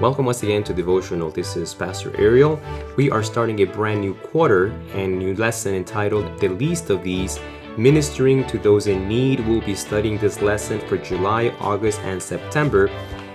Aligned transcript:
Welcome 0.00 0.24
once 0.24 0.42
again 0.42 0.64
to 0.64 0.72
Devotional. 0.72 1.30
This 1.30 1.56
is 1.56 1.74
Pastor 1.74 2.18
Ariel. 2.18 2.58
We 2.96 3.10
are 3.10 3.22
starting 3.22 3.60
a 3.60 3.66
brand 3.66 4.00
new 4.00 4.14
quarter 4.14 4.68
and 4.94 5.18
new 5.18 5.34
lesson 5.34 5.74
entitled 5.74 6.40
The 6.40 6.48
Least 6.48 6.88
of 6.88 7.02
These 7.02 7.38
Ministering 7.76 8.46
to 8.46 8.56
Those 8.56 8.86
in 8.86 9.06
Need. 9.06 9.46
We'll 9.46 9.60
be 9.60 9.74
studying 9.74 10.16
this 10.16 10.40
lesson 10.40 10.80
for 10.88 10.96
July, 10.96 11.50
August, 11.60 12.00
and 12.00 12.22
September. 12.22 12.86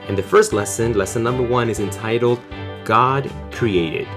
And 0.07 0.17
the 0.17 0.23
first 0.23 0.53
lesson, 0.53 0.97
lesson 0.97 1.21
number 1.21 1.43
one, 1.43 1.69
is 1.69 1.79
entitled 1.79 2.41
God 2.83 3.31
Created. 3.51 4.07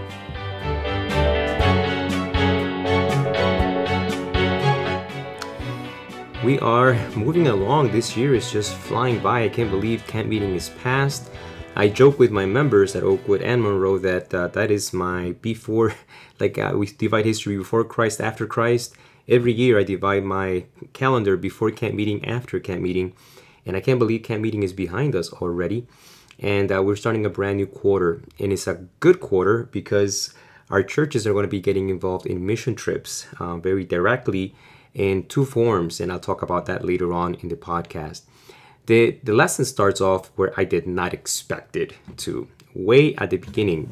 We 6.42 6.58
are 6.60 6.94
moving 7.14 7.48
along. 7.48 7.92
This 7.92 8.16
year 8.16 8.34
is 8.34 8.50
just 8.50 8.74
flying 8.74 9.18
by. 9.18 9.44
I 9.44 9.50
can't 9.50 9.70
believe 9.70 10.06
camp 10.06 10.28
meeting 10.28 10.54
is 10.54 10.70
past. 10.82 11.30
I 11.78 11.88
joke 11.88 12.18
with 12.18 12.32
my 12.32 12.44
members 12.44 12.96
at 12.96 13.04
Oakwood 13.04 13.40
and 13.40 13.62
Monroe 13.62 13.98
that 13.98 14.34
uh, 14.34 14.48
that 14.48 14.68
is 14.68 14.92
my 14.92 15.36
before, 15.40 15.94
like 16.40 16.58
uh, 16.58 16.72
we 16.74 16.86
divide 16.86 17.24
history 17.24 17.56
before 17.56 17.84
Christ, 17.84 18.20
after 18.20 18.48
Christ. 18.48 18.96
Every 19.28 19.52
year 19.52 19.78
I 19.78 19.84
divide 19.84 20.24
my 20.24 20.64
calendar 20.92 21.36
before 21.36 21.70
camp 21.70 21.94
meeting, 21.94 22.24
after 22.24 22.58
camp 22.58 22.82
meeting, 22.82 23.12
and 23.64 23.76
I 23.76 23.80
can't 23.80 24.00
believe 24.00 24.24
camp 24.24 24.42
meeting 24.42 24.64
is 24.64 24.72
behind 24.72 25.14
us 25.14 25.32
already. 25.34 25.86
And 26.40 26.72
uh, 26.72 26.82
we're 26.82 26.96
starting 26.96 27.24
a 27.24 27.30
brand 27.30 27.58
new 27.58 27.66
quarter, 27.68 28.22
and 28.40 28.52
it's 28.52 28.66
a 28.66 28.86
good 28.98 29.20
quarter 29.20 29.68
because 29.70 30.34
our 30.70 30.82
churches 30.82 31.28
are 31.28 31.32
going 31.32 31.44
to 31.44 31.48
be 31.48 31.60
getting 31.60 31.90
involved 31.90 32.26
in 32.26 32.44
mission 32.44 32.74
trips 32.74 33.28
uh, 33.38 33.56
very 33.56 33.84
directly 33.84 34.52
in 34.94 35.28
two 35.28 35.44
forms, 35.44 36.00
and 36.00 36.10
I'll 36.10 36.18
talk 36.18 36.42
about 36.42 36.66
that 36.66 36.84
later 36.84 37.12
on 37.12 37.34
in 37.36 37.50
the 37.50 37.56
podcast. 37.56 38.22
The, 38.88 39.18
the 39.22 39.34
lesson 39.34 39.66
starts 39.66 40.00
off 40.00 40.30
where 40.36 40.54
I 40.56 40.64
did 40.64 40.86
not 40.86 41.12
expect 41.12 41.76
it 41.76 41.92
to, 42.24 42.48
way 42.72 43.14
at 43.16 43.28
the 43.28 43.36
beginning, 43.36 43.90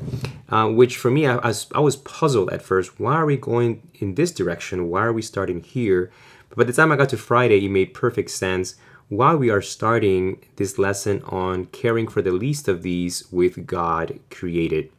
uh, 0.49 0.69
which 0.69 0.97
for 0.97 1.11
me, 1.11 1.27
I, 1.27 1.37
I, 1.37 1.49
was, 1.49 1.67
I 1.75 1.81
was 1.81 1.97
puzzled 1.97 2.49
at 2.51 2.63
first. 2.63 2.99
Why 2.99 3.17
are 3.17 3.27
we 3.27 3.37
going 3.37 3.87
in 3.97 4.15
this 4.15 4.33
direction? 4.33 4.89
Why 4.89 5.03
are 5.03 5.13
we 5.13 5.21
starting 5.21 5.61
here? 5.61 6.11
But 6.49 6.57
by 6.57 6.65
the 6.65 6.73
time 6.73 6.91
I 6.93 6.97
got 6.97 7.11
to 7.11 7.19
Friday, 7.19 7.67
it 7.67 7.69
made 7.69 7.93
perfect 7.93 8.31
sense 8.31 8.77
why 9.11 9.35
we 9.35 9.51
are 9.51 9.61
starting 9.61 10.43
this 10.57 10.79
lesson 10.79 11.23
on 11.25 11.67
caring 11.67 12.09
for 12.09 12.23
the 12.23 12.33
least 12.33 12.67
of 12.67 12.81
these 12.81 13.31
with 13.31 13.67
God 13.67 14.19
created. 14.31 14.91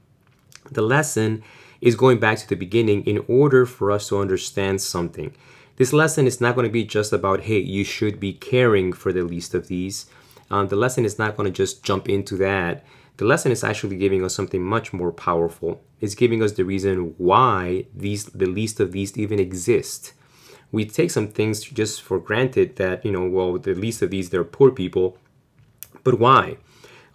The 0.69 0.83
lesson 0.83 1.41
is 1.81 1.95
going 1.95 2.19
back 2.19 2.37
to 2.37 2.47
the 2.47 2.55
beginning 2.55 3.03
in 3.07 3.25
order 3.27 3.65
for 3.65 3.89
us 3.89 4.09
to 4.09 4.19
understand 4.19 4.79
something. 4.79 5.33
This 5.77 5.93
lesson 5.93 6.25
is 6.25 6.41
not 6.41 6.55
going 6.55 6.65
to 6.65 6.73
be 6.73 6.83
just 6.83 7.13
about, 7.13 7.41
hey, 7.41 7.59
you 7.59 7.83
should 7.83 8.19
be 8.19 8.33
caring 8.33 8.93
for 8.93 9.13
the 9.13 9.23
least 9.23 9.53
of 9.53 9.67
these. 9.67 10.07
Um, 10.49 10.67
the 10.67 10.75
lesson 10.75 11.05
is 11.05 11.19
not 11.19 11.37
going 11.37 11.45
to 11.45 11.55
just 11.55 11.83
jump 11.83 12.09
into 12.09 12.35
that. 12.37 12.83
The 13.17 13.25
lesson 13.25 13.51
is 13.51 13.63
actually 13.63 13.97
giving 13.97 14.23
us 14.23 14.33
something 14.33 14.63
much 14.63 14.91
more 14.91 15.11
powerful. 15.11 15.81
It's 16.01 16.15
giving 16.15 16.41
us 16.41 16.53
the 16.53 16.65
reason 16.65 17.13
why 17.17 17.85
these 17.95 18.25
the 18.25 18.45
least 18.47 18.79
of 18.79 18.91
these 18.91 19.17
even 19.17 19.39
exist. 19.39 20.13
We 20.71 20.83
take 20.85 21.11
some 21.11 21.27
things 21.27 21.61
just 21.61 22.01
for 22.01 22.19
granted 22.19 22.75
that, 22.77 23.05
you 23.05 23.11
know, 23.11 23.27
well, 23.27 23.57
the 23.57 23.73
least 23.73 24.01
of 24.01 24.09
these, 24.09 24.29
they're 24.29 24.43
poor 24.43 24.71
people. 24.71 25.17
But 26.03 26.19
why? 26.19 26.57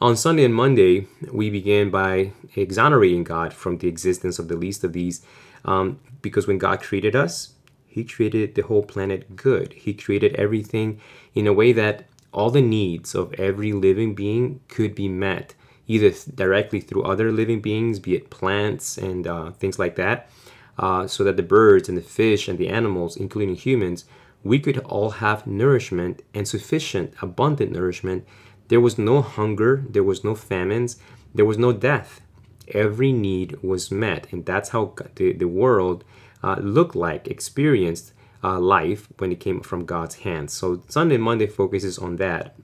On 0.00 0.16
Sunday 0.16 0.44
and 0.44 0.54
Monday, 0.54 1.06
we 1.32 1.50
began 1.50 1.90
by 1.90 2.32
exonerating 2.56 3.24
God 3.24 3.52
from 3.52 3.78
the 3.78 3.88
existence 3.88 4.38
of 4.38 4.48
the 4.48 4.56
least 4.56 4.84
of 4.84 4.92
these 4.92 5.24
um, 5.64 6.00
because 6.22 6.46
when 6.46 6.58
God 6.58 6.80
created 6.80 7.14
us, 7.14 7.54
he 7.92 8.04
created 8.04 8.54
the 8.54 8.62
whole 8.62 8.82
planet 8.82 9.36
good. 9.36 9.74
He 9.74 9.92
created 9.92 10.34
everything 10.36 10.98
in 11.34 11.46
a 11.46 11.52
way 11.52 11.72
that 11.72 12.06
all 12.32 12.50
the 12.50 12.62
needs 12.62 13.14
of 13.14 13.34
every 13.34 13.72
living 13.72 14.14
being 14.14 14.60
could 14.68 14.94
be 14.94 15.08
met, 15.08 15.54
either 15.86 16.10
directly 16.34 16.80
through 16.80 17.02
other 17.02 17.30
living 17.30 17.60
beings, 17.60 17.98
be 17.98 18.14
it 18.14 18.30
plants 18.30 18.96
and 18.96 19.26
uh, 19.26 19.50
things 19.50 19.78
like 19.78 19.96
that, 19.96 20.30
uh, 20.78 21.06
so 21.06 21.22
that 21.22 21.36
the 21.36 21.42
birds 21.42 21.88
and 21.90 21.98
the 21.98 22.02
fish 22.02 22.48
and 22.48 22.58
the 22.58 22.68
animals, 22.68 23.14
including 23.16 23.54
humans, 23.54 24.06
we 24.42 24.58
could 24.58 24.78
all 24.78 25.10
have 25.10 25.46
nourishment 25.46 26.22
and 26.32 26.48
sufficient, 26.48 27.12
abundant 27.20 27.72
nourishment. 27.72 28.26
There 28.68 28.80
was 28.80 28.96
no 28.96 29.20
hunger, 29.20 29.84
there 29.88 30.02
was 30.02 30.24
no 30.24 30.34
famines, 30.34 30.96
there 31.34 31.44
was 31.44 31.58
no 31.58 31.72
death. 31.72 32.22
Every 32.68 33.12
need 33.12 33.62
was 33.62 33.90
met, 33.90 34.32
and 34.32 34.46
that's 34.46 34.70
how 34.70 34.94
the, 35.16 35.34
the 35.34 35.48
world 35.48 36.04
uh, 36.42 36.56
looked 36.60 36.96
like, 36.96 37.28
experienced 37.28 38.12
uh, 38.42 38.58
life 38.58 39.08
when 39.18 39.32
it 39.32 39.40
came 39.40 39.60
from 39.60 39.84
God's 39.84 40.16
hands. 40.16 40.52
So 40.52 40.82
Sunday 40.88 41.14
and 41.16 41.24
Monday 41.24 41.46
focuses 41.46 41.98
on 41.98 42.16
that. 42.16 42.54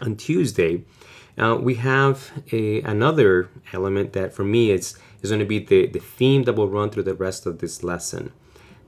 On 0.00 0.16
Tuesday, 0.16 0.84
uh, 1.38 1.58
we 1.60 1.74
have 1.74 2.30
a, 2.52 2.80
another 2.82 3.48
element 3.72 4.12
that 4.12 4.32
for 4.32 4.44
me 4.44 4.70
is, 4.70 4.98
is 5.22 5.30
going 5.30 5.40
to 5.40 5.46
be 5.46 5.58
the, 5.58 5.86
the 5.86 5.98
theme 5.98 6.44
that 6.44 6.54
will 6.54 6.68
run 6.68 6.90
through 6.90 7.02
the 7.04 7.14
rest 7.14 7.46
of 7.46 7.58
this 7.58 7.82
lesson. 7.82 8.32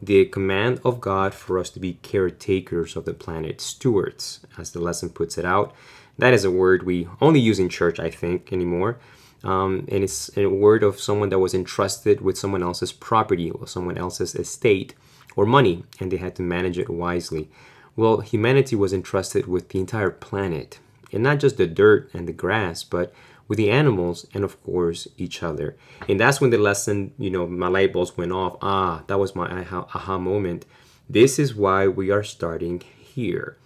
The 0.01 0.27
command 0.27 0.81
of 0.85 1.01
God 1.01 1.33
for 1.35 1.59
us 1.59 1.71
to 1.71 1.81
be 1.81 1.95
caretakers 1.95 2.97
of 2.97 3.05
the 3.05 3.15
planet, 3.15 3.61
stewards, 3.61 4.41
as 4.59 4.71
the 4.73 4.81
lesson 4.81 5.11
puts 5.11 5.39
it 5.39 5.45
out. 5.45 5.75
That 6.19 6.35
is 6.35 6.45
a 6.45 6.51
word 6.51 6.83
we 6.83 7.09
only 7.21 7.41
use 7.41 7.59
in 7.59 7.69
church, 7.69 7.99
I 7.99 8.11
think, 8.11 8.53
anymore. 8.53 8.99
Um, 9.45 9.87
and 9.89 10.03
it's 10.03 10.37
a 10.37 10.47
word 10.47 10.83
of 10.83 11.01
someone 11.01 11.29
that 11.29 11.39
was 11.39 11.55
entrusted 11.55 12.21
with 12.21 12.39
someone 12.39 12.63
else's 12.63 12.93
property 12.93 13.51
or 13.51 13.67
someone 13.67 13.99
else's 13.99 14.35
estate 14.35 14.95
or 15.37 15.47
money, 15.47 15.85
and 16.01 16.11
they 16.11 16.17
had 16.17 16.35
to 16.37 16.43
manage 16.43 16.79
it 16.79 16.89
wisely. 16.89 17.51
Well, 17.95 18.21
humanity 18.21 18.77
was 18.77 18.93
entrusted 18.93 19.47
with 19.47 19.69
the 19.69 19.81
entire 19.81 20.11
planet, 20.11 20.81
and 21.13 21.23
not 21.23 21.39
just 21.39 21.57
the 21.57 21.67
dirt 21.67 22.11
and 22.13 22.27
the 22.27 22.33
grass, 22.33 22.83
but 22.83 23.13
with 23.49 23.59
the 23.59 23.71
animals 23.71 24.27
and, 24.35 24.43
of 24.43 24.63
course, 24.65 25.07
each 25.17 25.43
other. 25.43 25.77
And 26.09 26.19
that's 26.19 26.41
when 26.41 26.51
the 26.51 26.59
lesson, 26.59 27.13
you 27.19 27.31
know, 27.31 27.47
my 27.47 27.69
light 27.69 27.93
bulbs 27.93 28.17
went 28.17 28.33
off. 28.33 28.57
Ah, 28.61 29.05
that 29.07 29.19
was 29.19 29.37
my 29.37 29.65
aha 29.71 30.19
moment. 30.19 30.67
This 31.09 31.39
is 31.39 31.55
why 31.55 31.87
we 31.87 32.11
are 32.11 32.25
starting 32.25 32.83
here. 32.99 33.57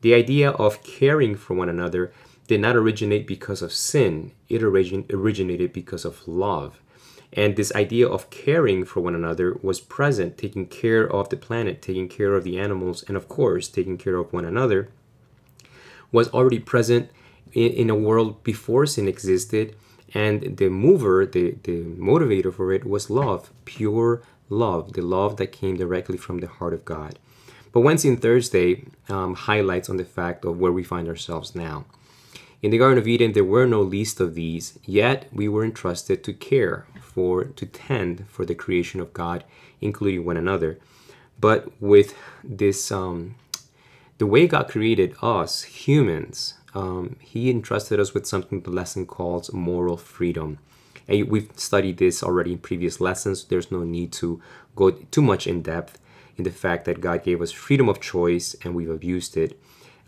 The 0.00 0.14
idea 0.14 0.50
of 0.50 0.82
caring 0.82 1.34
for 1.34 1.54
one 1.54 1.68
another 1.68 2.12
did 2.46 2.60
not 2.60 2.76
originate 2.76 3.26
because 3.26 3.62
of 3.62 3.72
sin, 3.72 4.32
it 4.48 4.62
originated 4.62 5.72
because 5.72 6.04
of 6.04 6.26
love. 6.26 6.80
And 7.32 7.56
this 7.56 7.74
idea 7.74 8.08
of 8.08 8.30
caring 8.30 8.84
for 8.84 9.00
one 9.00 9.14
another 9.14 9.58
was 9.62 9.80
present, 9.80 10.38
taking 10.38 10.66
care 10.66 11.06
of 11.06 11.28
the 11.28 11.36
planet, 11.36 11.82
taking 11.82 12.08
care 12.08 12.34
of 12.34 12.44
the 12.44 12.58
animals, 12.58 13.04
and 13.08 13.16
of 13.16 13.28
course, 13.28 13.68
taking 13.68 13.98
care 13.98 14.16
of 14.16 14.32
one 14.32 14.44
another, 14.44 14.88
was 16.12 16.28
already 16.28 16.60
present 16.60 17.10
in, 17.52 17.72
in 17.72 17.90
a 17.90 17.94
world 17.94 18.42
before 18.44 18.86
sin 18.86 19.08
existed. 19.08 19.74
And 20.14 20.56
the 20.56 20.70
mover, 20.70 21.26
the, 21.26 21.56
the 21.64 21.82
motivator 21.82 22.54
for 22.54 22.72
it 22.72 22.84
was 22.84 23.10
love, 23.10 23.50
pure 23.64 24.22
love, 24.48 24.92
the 24.92 25.02
love 25.02 25.36
that 25.36 25.48
came 25.48 25.76
directly 25.76 26.16
from 26.16 26.38
the 26.38 26.46
heart 26.46 26.72
of 26.72 26.84
God. 26.84 27.18
But 27.72 27.80
Wednesday 27.80 28.08
and 28.08 28.22
Thursday 28.22 28.84
um, 29.08 29.34
highlights 29.34 29.90
on 29.90 29.96
the 29.98 30.04
fact 30.04 30.44
of 30.44 30.58
where 30.58 30.72
we 30.72 30.82
find 30.82 31.08
ourselves 31.08 31.54
now. 31.54 31.84
In 32.66 32.72
the 32.72 32.78
Garden 32.78 32.98
of 32.98 33.06
Eden, 33.06 33.30
there 33.30 33.44
were 33.44 33.64
no 33.64 33.80
least 33.80 34.18
of 34.18 34.34
these, 34.34 34.76
yet 34.84 35.28
we 35.32 35.46
were 35.46 35.64
entrusted 35.64 36.24
to 36.24 36.32
care 36.32 36.84
for, 37.00 37.44
to 37.44 37.64
tend 37.64 38.24
for 38.28 38.44
the 38.44 38.56
creation 38.56 39.00
of 39.00 39.12
God, 39.12 39.44
including 39.80 40.24
one 40.24 40.36
another. 40.36 40.76
But 41.40 41.70
with 41.80 42.16
this, 42.42 42.90
um, 42.90 43.36
the 44.18 44.26
way 44.26 44.48
God 44.48 44.66
created 44.66 45.14
us, 45.22 45.62
humans, 45.62 46.54
um, 46.74 47.14
He 47.20 47.50
entrusted 47.50 48.00
us 48.00 48.12
with 48.12 48.26
something 48.26 48.62
the 48.62 48.70
lesson 48.70 49.06
calls 49.06 49.52
moral 49.52 49.96
freedom. 49.96 50.58
And 51.06 51.30
we've 51.30 51.52
studied 51.54 51.98
this 51.98 52.20
already 52.20 52.54
in 52.54 52.58
previous 52.58 53.00
lessons. 53.00 53.44
There's 53.44 53.70
no 53.70 53.84
need 53.84 54.10
to 54.14 54.42
go 54.74 54.90
too 54.90 55.22
much 55.22 55.46
in 55.46 55.62
depth 55.62 56.00
in 56.36 56.42
the 56.42 56.50
fact 56.50 56.84
that 56.86 57.00
God 57.00 57.22
gave 57.22 57.40
us 57.40 57.52
freedom 57.52 57.88
of 57.88 58.00
choice 58.00 58.56
and 58.64 58.74
we've 58.74 58.90
abused 58.90 59.36
it. 59.36 59.56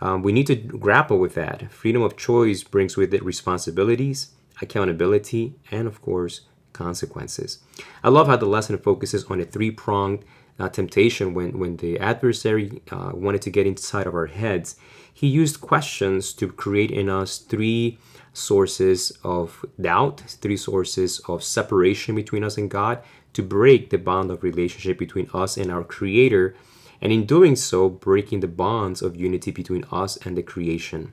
Um, 0.01 0.23
we 0.23 0.33
need 0.33 0.47
to 0.47 0.57
grapple 0.57 1.19
with 1.19 1.35
that. 1.35 1.71
Freedom 1.73 2.03
of 2.03 2.17
choice 2.17 2.63
brings 2.63 2.97
with 2.97 3.13
it 3.13 3.25
responsibilities, 3.25 4.31
accountability, 4.63 5.55
and 5.71 5.87
of 5.87 6.01
course, 6.03 6.43
consequences. 6.73 7.59
I 8.05 8.09
love 8.09 8.29
how 8.29 8.37
the 8.37 8.47
lesson 8.47 8.79
focuses 8.79 9.25
on 9.25 9.41
a 9.41 9.45
three 9.45 9.71
pronged 9.71 10.25
uh, 10.59 10.69
temptation 10.69 11.35
when, 11.35 11.59
when 11.59 11.77
the 11.77 11.99
adversary 11.99 12.83
uh, 12.91 13.13
wanted 13.15 13.43
to 13.43 13.51
get 13.51 13.67
inside 13.67 14.07
of 14.07 14.15
our 14.15 14.27
heads. 14.27 14.77
He 15.13 15.27
used 15.27 15.61
questions 15.61 16.33
to 16.35 16.49
create 16.49 16.91
in 16.91 17.09
us 17.09 17.39
three 17.39 17.99
sources 18.33 19.13
of 19.25 19.65
doubt, 19.81 20.21
three 20.21 20.57
sources 20.57 21.21
of 21.29 21.43
separation 21.43 22.15
between 22.15 22.45
us 22.45 22.57
and 22.57 22.71
God, 22.71 23.03
to 23.33 23.43
break 23.43 23.91
the 23.91 23.99
bond 23.99 24.31
of 24.31 24.43
relationship 24.43 24.99
between 24.99 25.29
us 25.35 25.57
and 25.57 25.71
our 25.71 25.85
Creator 25.85 26.55
and 27.01 27.13
in 27.13 27.27
doing 27.27 27.57
so, 27.57 27.89
breaking 27.89 28.41
the 28.41 28.49
bonds 28.49 29.03
of 29.03 29.17
unity 29.17 29.51
between 29.51 29.85
us 29.93 30.17
and 30.19 30.37
the 30.37 30.43
creation. 30.43 31.13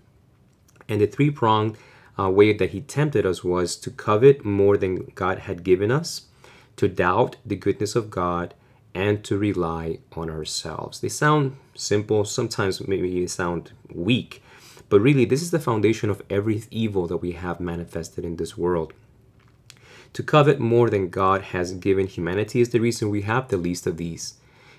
And 0.90 1.02
the 1.02 1.08
three 1.08 1.30
pronged 1.30 1.78
uh, 2.18 2.30
way 2.30 2.54
that 2.54 2.72
he 2.72 2.82
tempted 2.82 3.26
us 3.26 3.44
was 3.44 3.76
to 3.78 3.92
covet 3.92 4.46
more 4.46 4.78
than 4.78 5.12
God 5.16 5.40
had 5.40 5.64
given 5.64 5.92
us, 5.92 6.28
to 6.78 6.88
doubt 6.88 7.38
the 7.46 7.56
goodness 7.56 7.96
of 7.96 8.10
God, 8.10 8.54
and 8.94 9.24
to 9.26 9.38
rely 9.38 10.00
on 10.14 10.30
ourselves. 10.30 11.02
They 11.02 11.10
sound 11.10 11.58
simple, 11.76 12.24
sometimes 12.24 12.88
maybe 12.88 13.20
they 13.20 13.28
sound 13.28 13.74
weak, 13.94 14.42
But 14.90 15.02
really, 15.02 15.26
this 15.26 15.42
is 15.42 15.52
the 15.52 15.60
foundation 15.60 16.10
of 16.10 16.22
every 16.30 16.64
evil 16.70 17.08
that 17.08 17.18
we 17.18 17.32
have 17.34 17.60
manifested 17.60 18.24
in 18.24 18.36
this 18.36 18.58
world. 18.58 18.94
To 20.14 20.24
covet 20.24 20.60
more 20.60 20.90
than 20.90 21.10
God 21.10 21.42
has 21.42 21.74
given 21.74 22.08
humanity 22.08 22.62
is 22.62 22.70
the 22.70 22.80
reason 22.80 23.10
we 23.10 23.24
have 23.24 23.50
the 23.50 23.58
least 23.58 23.88
of 23.88 23.98
these. 23.98 24.36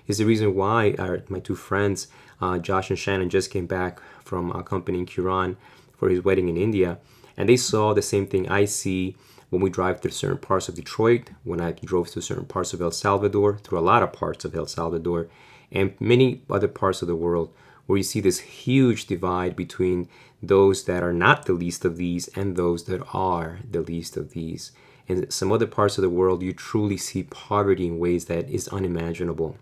Is 0.07 0.19
the 0.19 0.25
reason 0.25 0.55
why 0.55 0.95
our, 0.97 1.23
my 1.27 1.39
two 1.39 1.55
friends, 1.55 2.07
uh, 2.39 2.59
Josh 2.59 2.89
and 2.89 2.97
Shannon, 2.97 3.29
just 3.29 3.51
came 3.51 3.65
back 3.65 3.99
from 4.23 4.51
accompanying 4.51 5.05
Kiran 5.05 5.57
for 5.97 6.09
his 6.09 6.23
wedding 6.23 6.47
in 6.47 6.55
India, 6.55 6.99
and 7.35 7.49
they 7.49 7.57
saw 7.57 7.93
the 7.93 8.01
same 8.01 8.25
thing 8.25 8.47
I 8.47 8.65
see 8.65 9.17
when 9.49 9.61
we 9.61 9.69
drive 9.69 9.99
through 9.99 10.11
certain 10.11 10.37
parts 10.37 10.69
of 10.69 10.75
Detroit, 10.75 11.29
when 11.43 11.59
I 11.59 11.71
drove 11.71 12.09
through 12.09 12.21
certain 12.21 12.45
parts 12.45 12.73
of 12.73 12.81
El 12.81 12.91
Salvador, 12.91 13.57
through 13.57 13.79
a 13.79 13.81
lot 13.81 14.03
of 14.03 14.13
parts 14.13 14.45
of 14.45 14.55
El 14.55 14.65
Salvador, 14.65 15.27
and 15.71 15.93
many 15.99 16.41
other 16.49 16.67
parts 16.67 17.01
of 17.01 17.07
the 17.07 17.15
world, 17.15 17.53
where 17.85 17.97
you 17.97 18.03
see 18.03 18.19
this 18.21 18.39
huge 18.39 19.07
divide 19.07 19.55
between 19.55 20.07
those 20.41 20.85
that 20.85 21.03
are 21.03 21.13
not 21.13 21.45
the 21.45 21.53
least 21.53 21.83
of 21.83 21.97
these 21.97 22.27
and 22.29 22.55
those 22.55 22.85
that 22.85 23.01
are 23.13 23.59
the 23.69 23.81
least 23.81 24.15
of 24.15 24.31
these. 24.31 24.71
In 25.07 25.29
some 25.31 25.51
other 25.51 25.67
parts 25.67 25.97
of 25.97 26.01
the 26.01 26.09
world, 26.09 26.43
you 26.43 26.53
truly 26.53 26.97
see 26.97 27.23
poverty 27.23 27.87
in 27.87 27.99
ways 27.99 28.25
that 28.25 28.49
is 28.49 28.67
unimaginable. 28.69 29.57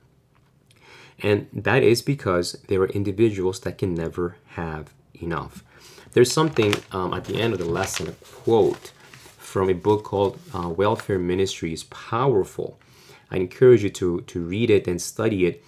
And 1.23 1.47
that 1.53 1.83
is 1.83 2.01
because 2.01 2.53
there 2.67 2.81
are 2.81 2.89
individuals 2.89 3.62
that 3.62 3.77
can 3.77 3.94
never 3.94 4.38
have 4.50 4.94
enough. 5.13 5.63
There's 6.12 6.31
something 6.31 6.75
um, 6.91 7.13
at 7.13 7.25
the 7.25 7.41
end 7.41 7.53
of 7.53 7.59
the 7.59 7.65
lesson, 7.65 8.07
a 8.07 8.12
quote 8.12 8.91
from 9.38 9.69
a 9.69 9.73
book 9.73 10.03
called 10.03 10.39
uh, 10.53 10.69
Welfare 10.69 11.19
Ministry 11.19 11.71
is 11.71 11.85
powerful. 11.85 12.79
I 13.31 13.38
encourage 13.38 13.83
you 13.83 13.89
to, 13.91 14.21
to 14.21 14.39
read 14.41 14.69
it 14.69 14.88
and 14.88 15.01
study 15.01 15.45
it. 15.45 15.63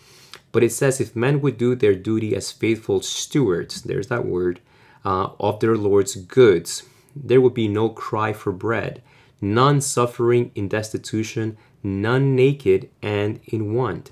But 0.51 0.63
it 0.63 0.71
says, 0.71 0.99
if 0.99 1.15
men 1.15 1.41
would 1.41 1.57
do 1.57 1.75
their 1.75 1.95
duty 1.95 2.35
as 2.35 2.51
faithful 2.51 3.01
stewards, 3.01 3.81
there's 3.83 4.07
that 4.07 4.25
word, 4.25 4.59
uh, 5.05 5.29
of 5.39 5.59
their 5.59 5.77
Lord's 5.77 6.15
goods, 6.15 6.83
there 7.15 7.41
would 7.41 7.53
be 7.53 7.67
no 7.67 7.89
cry 7.89 8.33
for 8.33 8.51
bread, 8.51 9.01
none 9.41 9.81
suffering 9.81 10.51
in 10.55 10.67
destitution, 10.67 11.57
none 11.83 12.35
naked 12.35 12.89
and 13.01 13.39
in 13.45 13.73
want. 13.73 14.11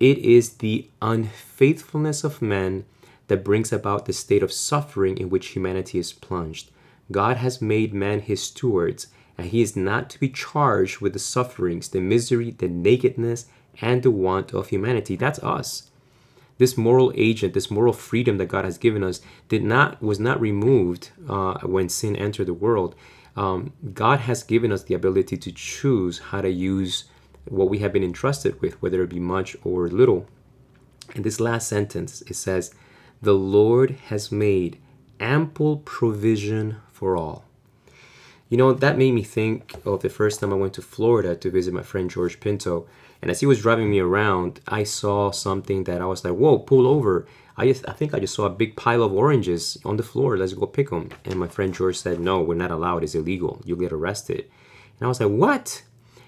It 0.00 0.18
is 0.18 0.54
the 0.54 0.88
unfaithfulness 1.00 2.24
of 2.24 2.42
men 2.42 2.84
that 3.28 3.44
brings 3.44 3.72
about 3.72 4.06
the 4.06 4.12
state 4.12 4.42
of 4.42 4.52
suffering 4.52 5.18
in 5.18 5.30
which 5.30 5.48
humanity 5.48 5.98
is 5.98 6.12
plunged. 6.12 6.70
God 7.10 7.36
has 7.38 7.62
made 7.62 7.94
man 7.94 8.20
his 8.20 8.42
stewards, 8.42 9.08
and 9.38 9.48
he 9.48 9.62
is 9.62 9.76
not 9.76 10.10
to 10.10 10.20
be 10.20 10.28
charged 10.28 11.00
with 11.00 11.12
the 11.12 11.18
sufferings, 11.18 11.88
the 11.88 12.00
misery, 12.00 12.50
the 12.50 12.68
nakedness, 12.68 13.46
and 13.80 14.02
the 14.02 14.10
want 14.10 14.52
of 14.52 14.68
humanity. 14.68 15.16
That's 15.16 15.38
us. 15.40 15.90
This 16.58 16.76
moral 16.76 17.12
agent, 17.16 17.52
this 17.52 17.70
moral 17.70 17.92
freedom 17.92 18.38
that 18.38 18.46
God 18.46 18.64
has 18.64 18.78
given 18.78 19.02
us, 19.02 19.20
did 19.48 19.64
not 19.64 20.00
was 20.00 20.20
not 20.20 20.40
removed 20.40 21.10
uh, 21.28 21.58
when 21.62 21.88
sin 21.88 22.14
entered 22.14 22.46
the 22.46 22.54
world. 22.54 22.94
Um, 23.36 23.72
God 23.92 24.20
has 24.20 24.44
given 24.44 24.70
us 24.70 24.84
the 24.84 24.94
ability 24.94 25.36
to 25.36 25.50
choose 25.50 26.18
how 26.30 26.40
to 26.42 26.50
use 26.50 27.04
what 27.46 27.68
we 27.68 27.78
have 27.78 27.92
been 27.92 28.04
entrusted 28.04 28.60
with, 28.60 28.80
whether 28.80 29.02
it 29.02 29.10
be 29.10 29.20
much 29.20 29.56
or 29.64 29.88
little. 29.88 30.26
In 31.14 31.22
this 31.22 31.40
last 31.40 31.68
sentence, 31.68 32.22
it 32.22 32.34
says, 32.34 32.74
The 33.20 33.34
Lord 33.34 33.92
has 34.06 34.32
made 34.32 34.78
ample 35.20 35.78
provision 35.78 36.76
for 36.92 37.16
all. 37.16 37.44
You 38.48 38.58
know, 38.58 38.72
that 38.72 38.98
made 38.98 39.12
me 39.12 39.22
think 39.22 39.74
of 39.84 40.02
the 40.02 40.08
first 40.08 40.40
time 40.40 40.52
I 40.52 40.56
went 40.56 40.74
to 40.74 40.82
Florida 40.82 41.34
to 41.34 41.50
visit 41.50 41.74
my 41.74 41.82
friend 41.82 42.10
George 42.10 42.40
Pinto. 42.40 42.86
And 43.22 43.30
as 43.30 43.40
he 43.40 43.46
was 43.46 43.62
driving 43.62 43.90
me 43.90 44.00
around, 44.00 44.60
I 44.68 44.84
saw 44.84 45.30
something 45.30 45.84
that 45.84 46.00
I 46.00 46.04
was 46.04 46.24
like, 46.24 46.34
whoa, 46.34 46.58
pull 46.58 46.86
over. 46.86 47.26
I, 47.56 47.66
just, 47.66 47.88
I 47.88 47.92
think 47.92 48.12
I 48.12 48.20
just 48.20 48.34
saw 48.34 48.44
a 48.44 48.50
big 48.50 48.76
pile 48.76 49.02
of 49.02 49.12
oranges 49.12 49.78
on 49.84 49.96
the 49.96 50.02
floor. 50.02 50.36
Let's 50.36 50.52
go 50.52 50.66
pick 50.66 50.90
them. 50.90 51.10
And 51.24 51.40
my 51.40 51.48
friend 51.48 51.72
George 51.74 51.96
said, 51.96 52.20
no, 52.20 52.42
we're 52.42 52.54
not 52.54 52.70
allowed. 52.70 53.02
It's 53.02 53.14
illegal. 53.14 53.60
You'll 53.64 53.78
get 53.78 53.92
arrested. 53.92 54.44
And 54.98 55.06
I 55.06 55.08
was 55.08 55.20
like, 55.20 55.30
what? 55.30 55.82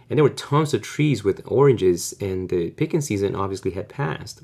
And 0.08 0.18
there 0.18 0.24
were 0.24 0.30
tons 0.30 0.72
of 0.72 0.82
trees 0.82 1.24
with 1.24 1.42
oranges, 1.46 2.14
and 2.20 2.48
the 2.48 2.70
picking 2.70 3.00
season 3.00 3.34
obviously 3.34 3.72
had 3.72 3.88
passed. 3.88 4.40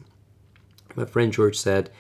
My 0.96 1.04
friend 1.04 1.32
George 1.32 1.56
said 1.56 1.90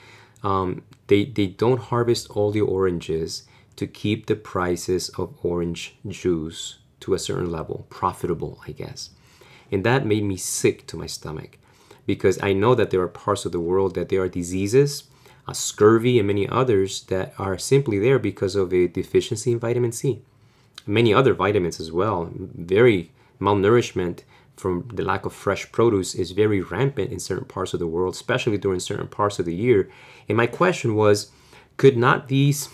um, 0.42 0.82
they, 1.06 1.24
they 1.24 1.46
don't 1.46 1.80
harvest 1.80 2.30
all 2.30 2.50
the 2.50 2.60
oranges 2.60 3.44
to 3.76 3.86
keep 3.86 4.26
the 4.26 4.36
prices 4.36 5.08
of 5.10 5.34
orange 5.42 5.94
juice 6.06 6.78
to 7.00 7.14
a 7.14 7.18
certain 7.18 7.50
level, 7.50 7.86
profitable, 7.88 8.60
I 8.66 8.72
guess. 8.72 9.10
And 9.70 9.84
that 9.84 10.06
made 10.06 10.24
me 10.24 10.36
sick 10.36 10.86
to 10.88 10.96
my 10.96 11.06
stomach 11.06 11.58
because 12.06 12.42
I 12.42 12.52
know 12.52 12.74
that 12.74 12.90
there 12.90 13.00
are 13.00 13.08
parts 13.08 13.44
of 13.44 13.52
the 13.52 13.60
world 13.60 13.94
that 13.94 14.08
there 14.08 14.22
are 14.22 14.28
diseases, 14.28 15.04
uh, 15.46 15.52
scurvy, 15.52 16.18
and 16.18 16.26
many 16.26 16.48
others 16.48 17.02
that 17.04 17.32
are 17.38 17.56
simply 17.58 17.98
there 17.98 18.18
because 18.18 18.54
of 18.54 18.72
a 18.72 18.88
deficiency 18.88 19.52
in 19.52 19.58
vitamin 19.58 19.92
C. 19.92 20.20
Many 20.86 21.14
other 21.14 21.32
vitamins 21.32 21.80
as 21.80 21.92
well. 21.92 22.30
Very 22.34 23.12
malnourishment 23.42 24.20
from 24.56 24.88
the 24.94 25.04
lack 25.04 25.24
of 25.24 25.32
fresh 25.32 25.70
produce 25.72 26.14
is 26.14 26.30
very 26.30 26.60
rampant 26.60 27.10
in 27.10 27.18
certain 27.18 27.44
parts 27.44 27.74
of 27.74 27.80
the 27.80 27.86
world, 27.86 28.14
especially 28.14 28.58
during 28.58 28.80
certain 28.80 29.08
parts 29.08 29.38
of 29.38 29.46
the 29.46 29.54
year. 29.54 29.90
And 30.28 30.36
my 30.36 30.46
question 30.46 30.94
was 30.94 31.30
could 31.76 31.96
not 31.96 32.28
these 32.28 32.68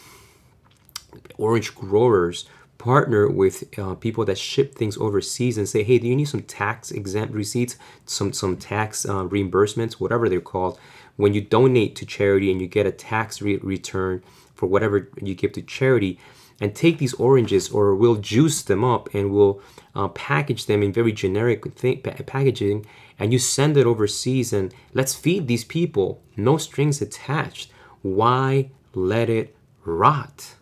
orange 1.38 1.74
growers 1.74 2.46
partner 2.78 3.28
with 3.28 3.64
uh, 3.78 3.94
people 3.94 4.24
that 4.24 4.38
ship 4.38 4.74
things 4.74 4.96
overseas 4.98 5.58
and 5.58 5.68
say, 5.68 5.82
hey, 5.82 5.98
do 5.98 6.06
you 6.06 6.16
need 6.16 6.28
some 6.28 6.42
tax 6.42 6.90
exempt 6.90 7.34
receipts, 7.34 7.76
some 8.06 8.32
some 8.32 8.56
tax 8.56 9.04
uh, 9.04 9.24
reimbursements, 9.24 9.94
whatever 9.94 10.28
they're 10.28 10.40
called, 10.40 10.78
when 11.16 11.34
you 11.34 11.40
donate 11.40 11.96
to 11.96 12.06
charity 12.06 12.50
and 12.52 12.60
you 12.60 12.68
get 12.68 12.86
a 12.86 12.92
tax 12.92 13.42
re- 13.42 13.56
return 13.58 14.22
for 14.54 14.66
whatever 14.66 15.08
you 15.20 15.34
give 15.34 15.52
to 15.52 15.62
charity, 15.62 16.18
and 16.60 16.74
take 16.74 16.98
these 16.98 17.14
oranges 17.14 17.68
or 17.70 17.94
we'll 17.94 18.16
juice 18.16 18.62
them 18.62 18.84
up 18.84 19.12
and 19.14 19.30
we'll 19.30 19.60
uh, 19.94 20.08
package 20.08 20.66
them 20.66 20.82
in 20.82 20.92
very 20.92 21.12
generic 21.12 21.74
th- 21.76 22.02
packaging 22.26 22.84
and 23.18 23.32
you 23.32 23.38
send 23.38 23.76
it 23.76 23.86
overseas 23.86 24.52
and 24.52 24.74
let's 24.92 25.14
feed 25.14 25.46
these 25.46 25.64
people. 25.64 26.22
No 26.36 26.56
strings 26.56 27.00
attached. 27.00 27.70
Why 28.02 28.70
let 28.94 29.30
it 29.30 29.56
rot? 29.84 30.54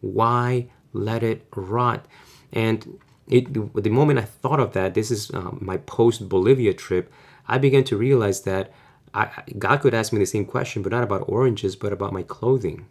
Why 0.00 0.68
let 0.92 1.22
it 1.22 1.46
rot? 1.54 2.06
And 2.52 2.98
it, 3.26 3.54
the 3.54 3.90
moment 3.90 4.18
i 4.18 4.22
thought 4.22 4.58
of 4.58 4.72
that 4.72 4.94
this 4.94 5.08
is 5.08 5.30
uh, 5.30 5.52
my 5.60 5.76
post 5.76 6.28
bolivia 6.28 6.74
trip 6.74 7.12
i 7.46 7.58
began 7.58 7.84
to 7.84 7.96
realize 7.96 8.42
that 8.42 8.72
I, 9.14 9.28
god 9.58 9.80
could 9.80 9.94
ask 9.94 10.12
me 10.12 10.18
the 10.18 10.26
same 10.26 10.44
question 10.44 10.82
but 10.82 10.92
not 10.92 11.02
about 11.02 11.24
oranges 11.26 11.76
but 11.76 11.92
about 11.92 12.12
my 12.12 12.22
clothing. 12.22 12.86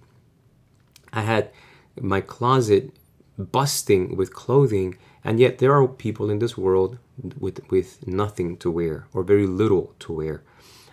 I 1.14 1.22
had 1.22 1.52
my 2.02 2.22
closet 2.22 2.92
busting 3.38 4.16
with 4.16 4.34
clothing 4.34 4.98
and 5.24 5.40
yet 5.40 5.60
there 5.60 5.74
are 5.74 5.88
people 5.88 6.30
in 6.30 6.40
this 6.40 6.58
world 6.58 6.98
with 7.40 7.60
with 7.72 8.06
nothing 8.08 8.58
to 8.58 8.70
wear 8.72 9.08
or 9.14 9.24
very 9.24 9.48
little 9.48 9.94
to 10.00 10.14
wear. 10.14 10.44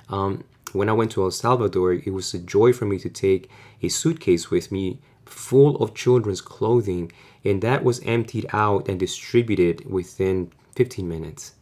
Um, 0.09 0.45
when 0.73 0.89
i 0.89 0.93
went 0.93 1.11
to 1.13 1.23
el 1.23 1.31
salvador 1.31 1.95
it 1.95 2.13
was 2.13 2.33
a 2.35 2.39
joy 2.39 2.73
for 2.73 2.87
me 2.87 2.99
to 2.99 3.09
take 3.09 3.51
a 3.83 3.89
suitcase 3.89 4.51
with 4.51 4.71
me 4.71 5.01
full 5.25 5.77
of 5.77 5.95
children's 5.95 6.41
clothing 6.41 7.11
and 7.45 7.63
that 7.63 7.85
was 7.85 8.01
emptied 8.01 8.47
out 8.53 8.89
and 8.89 8.99
distributed 8.99 9.85
within 9.91 10.53
15 10.75 11.09
minutes. 11.09 11.55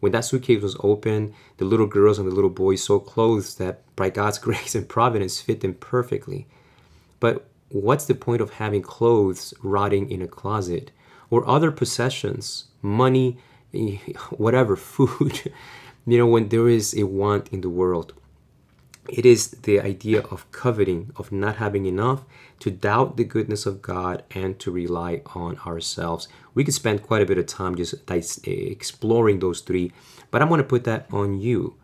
When 0.00 0.12
that 0.12 0.24
suitcase 0.24 0.62
was 0.62 0.76
open 0.80 1.34
the 1.58 1.64
little 1.64 1.86
girls 1.86 2.18
and 2.18 2.30
the 2.30 2.34
little 2.34 2.50
boys 2.50 2.84
saw 2.84 2.98
clothes 2.98 3.56
that 3.56 3.82
by 3.96 4.10
god's 4.10 4.38
grace 4.46 4.74
and 4.74 4.88
providence 4.88 5.40
fit 5.40 5.60
them 5.60 5.74
perfectly. 5.74 6.46
But 7.18 7.49
what's 7.70 8.04
the 8.06 8.14
point 8.14 8.42
of 8.42 8.54
having 8.54 8.82
clothes 8.82 9.54
rotting 9.62 10.10
in 10.10 10.20
a 10.20 10.28
closet 10.28 10.90
or 11.30 11.48
other 11.48 11.70
possessions, 11.70 12.64
money, 12.82 13.38
whatever, 14.30 14.76
food, 14.76 15.52
you 16.06 16.18
know, 16.18 16.26
when 16.26 16.48
there 16.48 16.68
is 16.68 16.94
a 16.94 17.04
want 17.04 17.48
in 17.48 17.60
the 17.60 17.70
world? 17.70 18.12
It 19.08 19.24
is 19.26 19.50
the 19.50 19.80
idea 19.80 20.20
of 20.20 20.50
coveting, 20.52 21.10
of 21.16 21.32
not 21.32 21.56
having 21.56 21.86
enough, 21.86 22.24
to 22.60 22.70
doubt 22.70 23.16
the 23.16 23.24
goodness 23.24 23.66
of 23.66 23.82
God, 23.82 24.22
and 24.32 24.58
to 24.60 24.70
rely 24.70 25.22
on 25.34 25.58
ourselves. 25.66 26.28
We 26.54 26.64
could 26.64 26.74
spend 26.74 27.02
quite 27.02 27.22
a 27.22 27.26
bit 27.26 27.38
of 27.38 27.46
time 27.46 27.74
just 27.76 27.94
eh, 28.08 28.20
exploring 28.46 29.38
those 29.38 29.62
three, 29.62 29.92
but 30.30 30.42
I'm 30.42 30.48
going 30.48 30.58
to 30.58 30.64
put 30.64 30.84
that 30.84 31.06
on 31.10 31.40
you. 31.40 31.76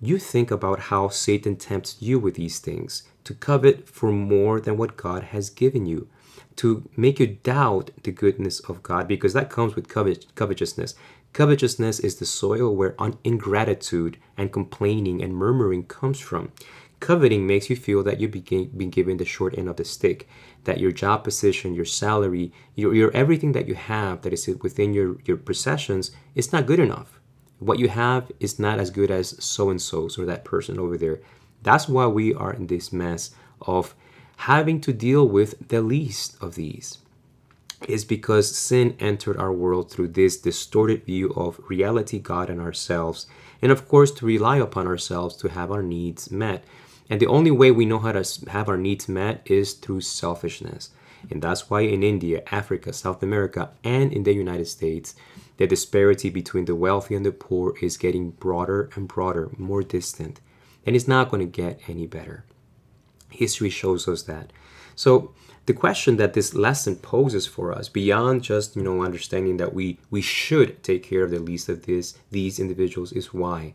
You 0.00 0.18
think 0.18 0.50
about 0.50 0.80
how 0.80 1.08
Satan 1.08 1.56
tempts 1.56 1.96
you 2.00 2.18
with 2.18 2.34
these 2.34 2.60
things 2.60 3.02
to 3.28 3.34
covet 3.34 3.86
for 3.86 4.10
more 4.10 4.58
than 4.58 4.78
what 4.78 4.96
God 4.96 5.22
has 5.34 5.50
given 5.50 5.84
you, 5.84 6.08
to 6.56 6.88
make 6.96 7.20
you 7.20 7.26
doubt 7.42 7.90
the 8.02 8.10
goodness 8.10 8.58
of 8.60 8.82
God, 8.82 9.06
because 9.06 9.34
that 9.34 9.50
comes 9.50 9.76
with 9.76 9.86
covet- 9.86 10.34
covetousness. 10.34 10.94
Covetousness 11.34 12.00
is 12.00 12.16
the 12.16 12.24
soil 12.24 12.74
where 12.74 12.96
ingratitude 13.24 14.16
and 14.38 14.50
complaining 14.50 15.22
and 15.22 15.36
murmuring 15.36 15.82
comes 15.82 16.18
from. 16.18 16.52
Coveting 17.00 17.46
makes 17.46 17.68
you 17.68 17.76
feel 17.76 18.02
that 18.02 18.18
you've 18.18 18.30
been 18.32 18.88
given 18.88 19.18
the 19.18 19.26
short 19.26 19.58
end 19.58 19.68
of 19.68 19.76
the 19.76 19.84
stick, 19.84 20.26
that 20.64 20.80
your 20.80 20.90
job 20.90 21.22
position, 21.22 21.74
your 21.74 21.84
salary, 21.84 22.50
your, 22.74 22.94
your 22.94 23.10
everything 23.14 23.52
that 23.52 23.68
you 23.68 23.74
have 23.74 24.22
that 24.22 24.32
is 24.32 24.48
within 24.62 24.94
your, 24.94 25.18
your 25.26 25.36
possessions 25.36 26.12
is 26.34 26.50
not 26.50 26.64
good 26.64 26.80
enough. 26.80 27.20
What 27.58 27.78
you 27.78 27.90
have 27.90 28.32
is 28.40 28.58
not 28.58 28.78
as 28.80 28.88
good 28.88 29.10
as 29.10 29.36
so 29.44 29.68
and 29.68 29.82
so's 29.82 30.18
or 30.18 30.24
that 30.24 30.46
person 30.46 30.78
over 30.80 30.96
there. 30.96 31.20
That's 31.62 31.88
why 31.88 32.06
we 32.06 32.34
are 32.34 32.52
in 32.52 32.66
this 32.66 32.92
mess 32.92 33.30
of 33.60 33.94
having 34.36 34.80
to 34.82 34.92
deal 34.92 35.28
with 35.28 35.68
the 35.68 35.82
least 35.82 36.36
of 36.40 36.54
these 36.54 36.98
is 37.86 38.04
because 38.04 38.56
sin 38.56 38.96
entered 38.98 39.36
our 39.36 39.52
world 39.52 39.90
through 39.90 40.08
this 40.08 40.36
distorted 40.36 41.04
view 41.04 41.30
of 41.34 41.60
reality, 41.68 42.18
God, 42.18 42.50
and 42.50 42.60
ourselves, 42.60 43.26
and 43.62 43.70
of 43.70 43.86
course 43.88 44.10
to 44.12 44.26
rely 44.26 44.56
upon 44.56 44.86
ourselves 44.86 45.36
to 45.36 45.48
have 45.48 45.70
our 45.70 45.82
needs 45.82 46.30
met. 46.30 46.64
And 47.10 47.20
the 47.20 47.26
only 47.26 47.50
way 47.50 47.70
we 47.70 47.86
know 47.86 47.98
how 47.98 48.12
to 48.12 48.50
have 48.50 48.68
our 48.68 48.76
needs 48.76 49.08
met 49.08 49.42
is 49.46 49.74
through 49.74 50.02
selfishness. 50.02 50.90
And 51.30 51.42
that's 51.42 51.70
why 51.70 51.80
in 51.80 52.02
India, 52.02 52.42
Africa, 52.50 52.92
South 52.92 53.22
America, 53.22 53.70
and 53.82 54.12
in 54.12 54.24
the 54.24 54.32
United 54.32 54.66
States, 54.66 55.14
the 55.56 55.66
disparity 55.66 56.30
between 56.30 56.66
the 56.66 56.74
wealthy 56.74 57.14
and 57.14 57.24
the 57.24 57.32
poor 57.32 57.74
is 57.80 57.96
getting 57.96 58.30
broader 58.30 58.90
and 58.94 59.08
broader, 59.08 59.50
more 59.56 59.82
distant. 59.82 60.40
And 60.88 60.96
it's 60.96 61.06
not 61.06 61.30
going 61.30 61.40
to 61.40 61.62
get 61.62 61.82
any 61.86 62.06
better. 62.06 62.46
History 63.28 63.68
shows 63.68 64.08
us 64.08 64.22
that. 64.22 64.54
So, 64.96 65.34
the 65.66 65.74
question 65.74 66.16
that 66.16 66.32
this 66.32 66.54
lesson 66.54 66.96
poses 66.96 67.46
for 67.46 67.74
us 67.74 67.90
beyond 67.90 68.42
just 68.42 68.74
you 68.74 68.82
know 68.82 69.02
understanding 69.02 69.58
that 69.58 69.74
we 69.74 69.98
we 70.08 70.22
should 70.22 70.82
take 70.82 71.02
care 71.02 71.24
of 71.24 71.30
the 71.30 71.40
least 71.40 71.68
of 71.68 71.84
this 71.84 72.16
these 72.30 72.58
individuals 72.58 73.12
is 73.12 73.34
why 73.34 73.74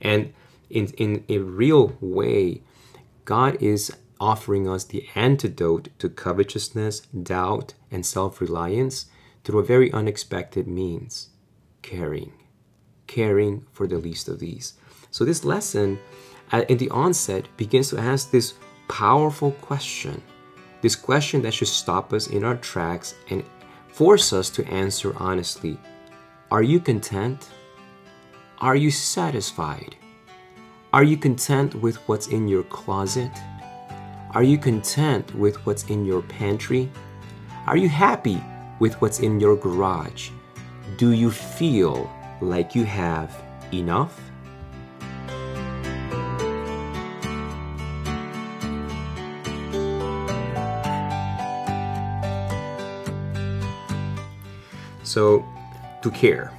and 0.00 0.32
in 0.70 0.86
in 0.96 1.24
a 1.28 1.38
real 1.38 1.98
way 2.00 2.62
god 3.24 3.60
is 3.60 3.92
offering 4.20 4.68
us 4.68 4.84
the 4.84 5.08
antidote 5.16 5.88
to 5.98 6.08
covetousness 6.08 7.00
doubt 7.00 7.74
and 7.90 8.06
self-reliance 8.06 9.06
through 9.42 9.58
a 9.58 9.64
very 9.64 9.92
unexpected 9.92 10.68
means 10.68 11.30
caring 11.82 12.32
caring 13.08 13.66
for 13.72 13.88
the 13.88 13.98
least 13.98 14.28
of 14.28 14.38
these 14.38 14.74
so 15.10 15.24
this 15.24 15.44
lesson 15.44 15.98
in 16.62 16.78
the 16.78 16.90
onset 16.90 17.48
begins 17.56 17.90
to 17.90 17.98
ask 17.98 18.30
this 18.30 18.54
powerful 18.88 19.52
question 19.52 20.22
this 20.84 20.96
question 20.96 21.40
that 21.40 21.54
should 21.54 21.68
stop 21.68 22.12
us 22.12 22.26
in 22.26 22.44
our 22.44 22.56
tracks 22.56 23.14
and 23.30 23.42
force 23.88 24.34
us 24.34 24.50
to 24.50 24.62
answer 24.66 25.14
honestly 25.16 25.78
Are 26.50 26.62
you 26.62 26.78
content? 26.78 27.48
Are 28.58 28.76
you 28.76 28.90
satisfied? 28.90 29.96
Are 30.92 31.02
you 31.02 31.16
content 31.16 31.74
with 31.76 31.96
what's 32.06 32.26
in 32.26 32.48
your 32.48 32.64
closet? 32.64 33.32
Are 34.32 34.42
you 34.42 34.58
content 34.58 35.34
with 35.34 35.56
what's 35.64 35.84
in 35.84 36.04
your 36.04 36.20
pantry? 36.20 36.90
Are 37.66 37.78
you 37.78 37.88
happy 37.88 38.44
with 38.78 39.00
what's 39.00 39.20
in 39.20 39.40
your 39.40 39.56
garage? 39.56 40.28
Do 40.98 41.12
you 41.12 41.30
feel 41.30 42.12
like 42.42 42.74
you 42.74 42.84
have 42.84 43.34
enough? 43.72 44.20
So, 55.14 55.44
to 56.02 56.10
care. 56.10 56.50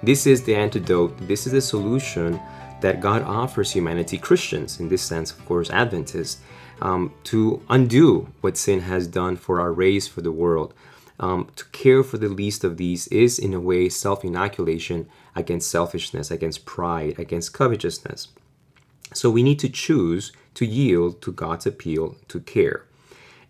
This 0.00 0.28
is 0.28 0.44
the 0.44 0.54
antidote, 0.54 1.18
this 1.26 1.44
is 1.44 1.52
the 1.52 1.60
solution 1.60 2.40
that 2.80 3.00
God 3.00 3.22
offers 3.22 3.72
humanity, 3.72 4.16
Christians, 4.16 4.78
in 4.78 4.88
this 4.88 5.02
sense, 5.02 5.32
of 5.32 5.44
course, 5.44 5.70
Adventists, 5.70 6.38
um, 6.80 7.12
to 7.24 7.60
undo 7.68 8.28
what 8.42 8.56
sin 8.56 8.82
has 8.82 9.08
done 9.08 9.34
for 9.34 9.60
our 9.60 9.72
race, 9.72 10.06
for 10.06 10.20
the 10.20 10.30
world. 10.30 10.72
Um, 11.18 11.50
to 11.56 11.64
care 11.72 12.04
for 12.04 12.16
the 12.16 12.28
least 12.28 12.62
of 12.62 12.76
these 12.76 13.08
is, 13.08 13.40
in 13.40 13.52
a 13.52 13.58
way, 13.58 13.88
self 13.88 14.24
inoculation 14.24 15.08
against 15.34 15.68
selfishness, 15.68 16.30
against 16.30 16.64
pride, 16.64 17.18
against 17.18 17.54
covetousness. 17.54 18.28
So 19.14 19.30
we 19.30 19.42
need 19.42 19.58
to 19.58 19.68
choose 19.68 20.30
to 20.54 20.64
yield 20.64 21.20
to 21.22 21.32
God's 21.32 21.66
appeal 21.66 22.14
to 22.28 22.38
care. 22.38 22.84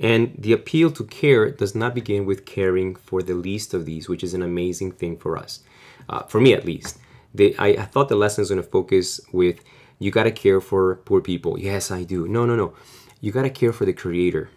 And 0.01 0.35
the 0.39 0.53
appeal 0.53 0.91
to 0.93 1.05
care 1.05 1.51
does 1.51 1.75
not 1.75 1.95
begin 1.95 2.27
with 2.27 2.45
caring 2.45 2.97
for 2.97 3.23
the 3.23 3.35
least 3.35 3.75
of 3.75 3.87
these, 3.87 4.09
which 4.09 4.25
is 4.25 4.35
an 4.35 4.43
amazing 4.43 4.93
thing 4.93 5.17
for 5.17 5.39
us, 5.39 5.61
uh, 6.09 6.25
for 6.25 6.41
me 6.41 6.53
at 6.53 6.65
least. 6.65 6.99
I, 7.39 7.77
I 7.79 7.85
thought 7.85 8.09
the 8.09 8.17
lesson 8.17 8.43
is 8.43 8.49
going 8.49 8.63
to 8.63 8.69
focus 8.69 9.21
with 9.33 9.61
you 9.99 10.11
got 10.11 10.25
to 10.25 10.33
care 10.33 10.61
for 10.61 10.97
poor 10.97 11.21
people. 11.21 11.59
Yes, 11.59 11.91
I 11.91 12.03
do. 12.03 12.27
No, 12.29 12.45
no, 12.45 12.57
no. 12.57 12.75
You 13.21 13.33
got 13.33 13.43
to 13.43 13.51
care 13.51 13.73
for 13.73 13.85
the 13.85 13.93
Creator. 13.93 14.51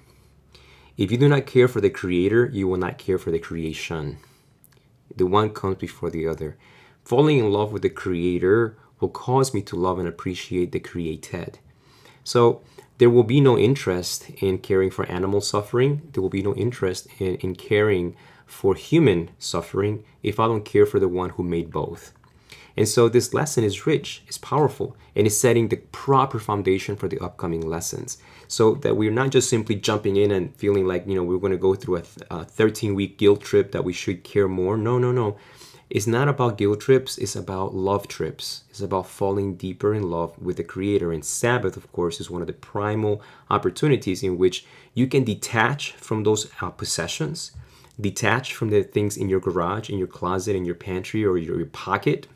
If 0.98 1.12
you 1.12 1.18
do 1.18 1.30
not 1.30 1.46
care 1.46 1.68
for 1.68 1.80
the 1.80 1.92
Creator, 1.92 2.50
you 2.52 2.68
will 2.68 2.78
not 2.78 2.98
care 2.98 3.20
for 3.20 3.32
the 3.32 3.40
creation. 3.40 4.18
The 5.16 5.28
one 5.28 5.52
comes 5.52 5.78
before 5.78 6.10
the 6.10 6.28
other. 6.28 6.58
Falling 7.04 7.38
in 7.38 7.52
love 7.52 7.72
with 7.72 7.84
the 7.84 7.90
Creator 7.90 8.78
will 9.00 9.10
cause 9.10 9.54
me 9.54 9.62
to 9.62 9.76
love 9.76 10.00
and 10.00 10.08
appreciate 10.08 10.72
the 10.72 10.80
created. 10.80 11.60
So, 12.28 12.62
there 12.98 13.10
will 13.10 13.24
be 13.24 13.40
no 13.40 13.58
interest 13.58 14.30
in 14.42 14.58
caring 14.58 14.92
for 14.92 15.06
animal 15.06 15.40
suffering. 15.40 16.02
There 16.12 16.22
will 16.22 16.30
be 16.30 16.42
no 16.42 16.54
interest 16.56 17.08
in, 17.20 17.36
in 17.36 17.56
caring 17.56 18.18
for 18.46 18.76
human 18.76 19.30
suffering 19.40 20.04
if 20.24 20.38
I 20.38 20.48
don't 20.48 20.66
care 20.66 20.86
for 20.86 21.00
the 21.00 21.08
one 21.08 21.30
who 21.32 21.44
made 21.44 21.72
both. 21.72 22.12
And 22.76 22.88
so 22.88 23.08
this 23.08 23.34
lesson 23.34 23.64
is 23.64 23.88
rich, 23.88 24.24
it's 24.28 24.38
powerful, 24.38 24.98
and 25.16 25.26
is 25.26 25.40
setting 25.40 25.70
the 25.70 25.78
proper 25.78 26.38
foundation 26.38 26.98
for 26.98 27.08
the 27.08 27.20
upcoming 27.20 27.62
lessons. 27.62 28.18
So 28.48 28.76
that 28.76 28.98
we're 28.98 29.12
not 29.12 29.32
just 29.32 29.50
simply 29.50 29.76
jumping 29.76 30.18
in 30.18 30.32
and 30.32 30.54
feeling 30.58 30.86
like, 30.86 31.08
you 31.08 31.16
know, 31.16 31.24
we're 31.24 31.40
going 31.40 31.54
to 31.54 31.58
go 31.58 31.76
through 31.76 32.04
a 32.30 32.44
13 32.44 32.94
week 32.94 33.18
guilt 33.18 33.42
trip 33.42 33.72
that 33.72 33.86
we 33.86 33.94
should 33.94 34.24
care 34.26 34.50
more. 34.50 34.76
No, 34.76 35.00
no, 35.00 35.14
no. 35.14 35.38
It's 35.90 36.08
not 36.08 36.28
about 36.28 36.58
guilt 36.58 36.82
trips, 36.82 37.18
it's 37.18 37.36
about 37.36 37.74
love 37.74 38.10
trips. 38.10 38.64
It's 38.70 38.82
about 38.82 39.08
falling 39.08 39.56
deeper 39.56 39.94
in 39.94 40.10
love 40.10 40.38
with 40.38 40.58
the 40.58 40.64
Creator. 40.64 41.14
And 41.14 41.24
Sabbath, 41.24 41.78
of 41.78 41.90
course, 41.94 42.20
is 42.20 42.30
one 42.30 42.42
of 42.42 42.48
the 42.48 42.54
primal 42.54 43.22
opportunities 43.50 44.22
in 44.22 44.38
which 44.38 44.66
you 44.94 45.08
can 45.08 45.24
detach 45.24 45.94
from 45.94 46.24
those 46.24 46.52
uh, 46.62 46.72
possessions, 46.72 47.54
detach 48.00 48.54
from 48.54 48.70
the 48.70 48.84
things 48.84 49.16
in 49.16 49.30
your 49.30 49.40
garage, 49.40 49.90
in 49.90 49.98
your 49.98 50.08
closet, 50.08 50.58
in 50.58 50.66
your 50.66 50.76
pantry, 50.76 51.24
or 51.24 51.38
your, 51.38 51.58
your 51.58 51.68
pocket, 51.68 52.28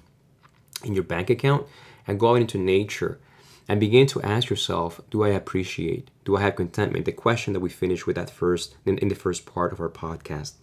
in 0.86 0.94
your 0.94 1.04
bank 1.04 1.30
account, 1.30 1.68
and 2.08 2.20
go 2.20 2.32
out 2.32 2.42
into 2.42 2.58
nature 2.58 3.20
and 3.68 3.80
begin 3.80 4.08
to 4.08 4.22
ask 4.22 4.50
yourself 4.50 5.00
do 5.12 5.24
i 5.24 5.30
appreciate 5.30 6.10
do 6.26 6.36
i 6.36 6.42
have 6.42 6.56
contentment 6.56 7.06
the 7.06 7.12
question 7.12 7.54
that 7.54 7.60
we 7.60 7.70
finished 7.70 8.06
with 8.08 8.16
that 8.16 8.30
first 8.30 8.76
in, 8.86 8.98
in 8.98 9.08
the 9.08 9.16
first 9.16 9.46
part 9.46 9.72
of 9.72 9.80
our 9.80 9.88
podcast 9.88 10.54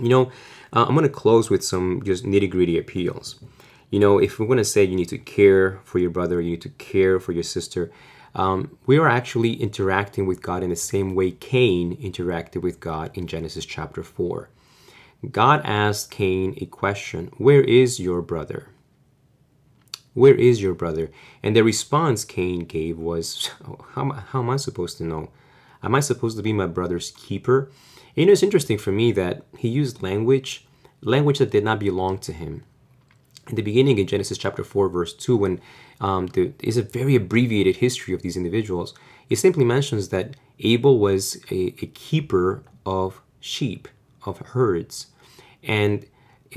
you 0.00 0.08
know, 0.08 0.30
uh, 0.72 0.84
I'm 0.86 0.94
going 0.94 1.02
to 1.02 1.08
close 1.08 1.50
with 1.50 1.64
some 1.64 2.02
just 2.04 2.24
nitty 2.24 2.50
gritty 2.50 2.78
appeals. 2.78 3.38
You 3.90 4.00
know, 4.00 4.18
if 4.18 4.38
we're 4.38 4.46
going 4.46 4.58
to 4.58 4.64
say 4.64 4.84
you 4.84 4.96
need 4.96 5.08
to 5.10 5.18
care 5.18 5.80
for 5.84 5.98
your 5.98 6.10
brother, 6.10 6.40
you 6.40 6.50
need 6.52 6.62
to 6.62 6.70
care 6.70 7.20
for 7.20 7.32
your 7.32 7.44
sister, 7.44 7.90
um, 8.34 8.76
we 8.84 8.98
are 8.98 9.08
actually 9.08 9.54
interacting 9.54 10.26
with 10.26 10.42
God 10.42 10.62
in 10.62 10.70
the 10.70 10.76
same 10.76 11.14
way 11.14 11.30
Cain 11.30 11.96
interacted 11.96 12.62
with 12.62 12.80
God 12.80 13.10
in 13.16 13.26
Genesis 13.26 13.64
chapter 13.64 14.02
4. 14.02 14.50
God 15.30 15.62
asked 15.64 16.10
Cain 16.10 16.54
a 16.58 16.66
question 16.66 17.30
Where 17.38 17.62
is 17.62 17.98
your 17.98 18.20
brother? 18.20 18.68
Where 20.12 20.34
is 20.34 20.60
your 20.60 20.74
brother? 20.74 21.10
And 21.42 21.56
the 21.56 21.64
response 21.64 22.24
Cain 22.24 22.60
gave 22.60 22.98
was, 22.98 23.50
How, 23.92 24.10
how 24.10 24.40
am 24.40 24.50
I 24.50 24.56
supposed 24.56 24.98
to 24.98 25.04
know? 25.04 25.30
Am 25.86 25.94
I 25.94 26.00
supposed 26.00 26.36
to 26.36 26.42
be 26.42 26.52
my 26.52 26.66
brother's 26.66 27.12
keeper? 27.12 27.70
You 28.16 28.26
know, 28.26 28.32
it's 28.32 28.42
interesting 28.42 28.76
for 28.76 28.90
me 28.90 29.12
that 29.12 29.44
he 29.56 29.68
used 29.68 30.02
language, 30.02 30.66
language 31.00 31.38
that 31.38 31.52
did 31.52 31.62
not 31.62 31.78
belong 31.78 32.18
to 32.18 32.32
him. 32.32 32.64
In 33.48 33.54
the 33.54 33.62
beginning, 33.62 33.98
in 33.98 34.08
Genesis 34.08 34.36
chapter 34.36 34.64
4, 34.64 34.88
verse 34.88 35.14
2, 35.14 35.36
when 35.36 35.60
um, 36.00 36.26
there 36.26 36.52
is 36.58 36.76
a 36.76 36.82
very 36.82 37.14
abbreviated 37.14 37.76
history 37.76 38.12
of 38.12 38.22
these 38.22 38.36
individuals, 38.36 38.94
it 39.30 39.36
simply 39.36 39.64
mentions 39.64 40.08
that 40.08 40.34
Abel 40.58 40.98
was 40.98 41.36
a, 41.52 41.72
a 41.80 41.86
keeper 41.86 42.64
of 42.84 43.22
sheep, 43.38 43.86
of 44.24 44.38
herds, 44.38 45.06
and 45.62 46.04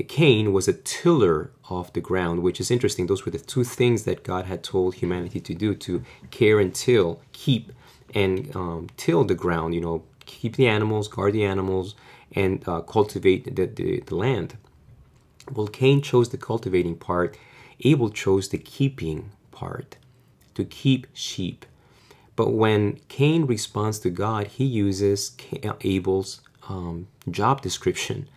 Cain 0.08 0.52
was 0.52 0.66
a 0.66 0.72
tiller 0.72 1.52
of 1.68 1.92
the 1.92 2.00
ground, 2.00 2.42
which 2.42 2.58
is 2.58 2.72
interesting. 2.72 3.06
Those 3.06 3.24
were 3.24 3.30
the 3.30 3.38
two 3.38 3.62
things 3.62 4.02
that 4.06 4.24
God 4.24 4.46
had 4.46 4.64
told 4.64 4.96
humanity 4.96 5.38
to 5.38 5.54
do 5.54 5.76
to 5.76 6.02
care 6.32 6.58
and 6.58 6.74
till, 6.74 7.20
keep 7.32 7.70
and 8.14 8.54
um, 8.56 8.88
till 8.96 9.24
the 9.24 9.34
ground, 9.34 9.74
you 9.74 9.80
know, 9.80 10.02
keep 10.26 10.56
the 10.56 10.66
animals, 10.66 11.08
guard 11.08 11.32
the 11.32 11.44
animals, 11.44 11.94
and 12.32 12.66
uh, 12.68 12.80
cultivate 12.80 13.56
the, 13.56 13.66
the, 13.66 14.00
the 14.00 14.14
land. 14.14 14.56
Well, 15.52 15.66
Cain 15.66 16.02
chose 16.02 16.28
the 16.28 16.38
cultivating 16.38 16.96
part, 16.96 17.36
Abel 17.80 18.10
chose 18.10 18.48
the 18.48 18.58
keeping 18.58 19.32
part, 19.50 19.96
to 20.54 20.64
keep 20.64 21.06
sheep. 21.12 21.66
But 22.36 22.50
when 22.52 23.00
Cain 23.08 23.46
responds 23.46 23.98
to 24.00 24.10
God, 24.10 24.46
he 24.46 24.64
uses 24.64 25.36
Abel's 25.82 26.40
um, 26.68 27.08
job 27.30 27.60
description. 27.60 28.28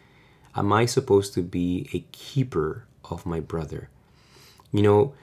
Am 0.55 0.73
I 0.73 0.85
supposed 0.85 1.33
to 1.35 1.41
be 1.41 1.89
a 1.93 1.99
keeper 2.11 2.85
of 3.05 3.25
my 3.25 3.39
brother? 3.39 3.89
You 4.71 4.81
know, 4.81 5.13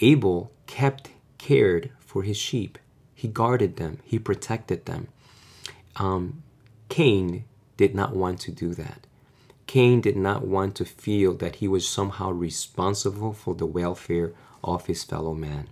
Abel 0.00 0.52
kept 0.66 1.10
cared 1.38 1.90
for 2.00 2.22
his 2.22 2.36
sheep. 2.36 2.78
He 3.22 3.28
guarded 3.28 3.76
them, 3.76 3.98
he 4.02 4.18
protected 4.18 4.84
them. 4.86 5.06
Um, 5.94 6.42
Cain 6.88 7.44
did 7.76 7.94
not 7.94 8.16
want 8.16 8.40
to 8.40 8.50
do 8.50 8.74
that. 8.74 9.06
Cain 9.68 10.00
did 10.00 10.16
not 10.16 10.44
want 10.44 10.74
to 10.74 10.84
feel 10.84 11.32
that 11.34 11.56
he 11.56 11.68
was 11.68 11.88
somehow 11.88 12.32
responsible 12.32 13.32
for 13.32 13.54
the 13.54 13.64
welfare 13.64 14.32
of 14.64 14.86
his 14.86 15.04
fellow 15.04 15.34
man. 15.34 15.68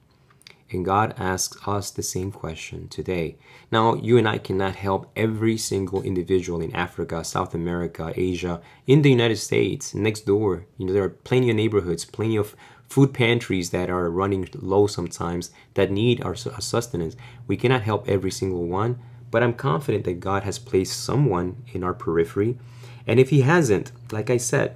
And 0.71 0.85
God 0.85 1.13
asks 1.19 1.67
us 1.67 1.91
the 1.91 2.05
same 2.05 2.31
question 2.31 2.87
today. 2.87 3.35
Now, 3.73 3.97
you 3.97 4.17
and 4.17 4.29
I 4.29 4.39
cannot 4.39 4.77
help 4.77 5.11
every 5.17 5.59
single 5.59 6.03
individual 6.03 6.61
in 6.61 6.73
Africa, 6.73 7.25
South 7.25 7.53
America, 7.53 8.13
Asia, 8.15 8.61
in 8.87 9.03
the 9.03 9.11
United 9.11 9.39
States, 9.39 9.93
next 9.93 10.21
door. 10.25 10.67
You 10.79 10.87
know, 10.87 10.93
there 10.93 11.03
are 11.03 11.09
plenty 11.09 11.51
of 11.51 11.57
neighborhoods, 11.57 12.05
plenty 12.05 12.37
of 12.37 12.55
food 12.91 13.15
pantries 13.15 13.71
that 13.71 13.89
are 13.89 14.11
running 14.11 14.51
low 14.55 14.89
sometimes 14.89 15.53
that 15.75 15.93
need 15.93 16.21
our 16.23 16.35
sustenance. 16.35 17.15
We 17.47 17.57
cannot 17.57 17.83
help 17.83 18.09
every 18.09 18.33
single 18.33 18.67
one, 18.67 18.99
but 19.31 19.45
I'm 19.45 19.55
confident 19.55 20.03
that 20.05 20.19
God 20.19 20.43
has 20.43 20.59
placed 20.59 21.01
someone 21.03 21.63
in 21.73 21.85
our 21.85 21.95
periphery. 21.95 22.59
And 23.07 23.21
if 23.21 23.31
He 23.31 23.43
hasn't, 23.43 23.93
like 24.11 24.29
I 24.29 24.39
said, 24.39 24.75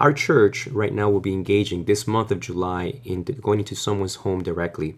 our 0.00 0.14
church 0.14 0.68
right 0.68 0.94
now 0.94 1.10
will 1.10 1.20
be 1.20 1.34
engaging 1.34 1.84
this 1.84 2.06
month 2.06 2.30
of 2.30 2.40
July 2.40 3.02
in 3.04 3.24
going 3.24 3.58
into 3.58 3.76
someone's 3.76 4.14
home 4.16 4.42
directly. 4.42 4.96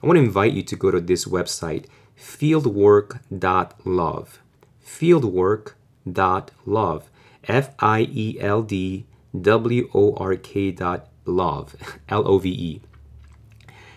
I 0.00 0.06
want 0.06 0.18
to 0.18 0.24
invite 0.24 0.52
you 0.52 0.62
to 0.62 0.76
go 0.76 0.92
to 0.92 1.00
this 1.00 1.24
website, 1.24 1.86
fieldwork.love. 2.16 4.38
Fieldwork.love. 4.86 7.10
F 7.48 7.70
I 7.80 8.08
E 8.12 8.36
L 8.40 8.62
D 8.62 9.06
W 9.40 9.90
O 9.92 10.14
R 10.14 10.36
K 10.36 10.70
dot 10.70 11.08
love. 11.26 11.76
L 12.08 12.26
O 12.26 12.38
V 12.38 12.48
E. 12.50 12.80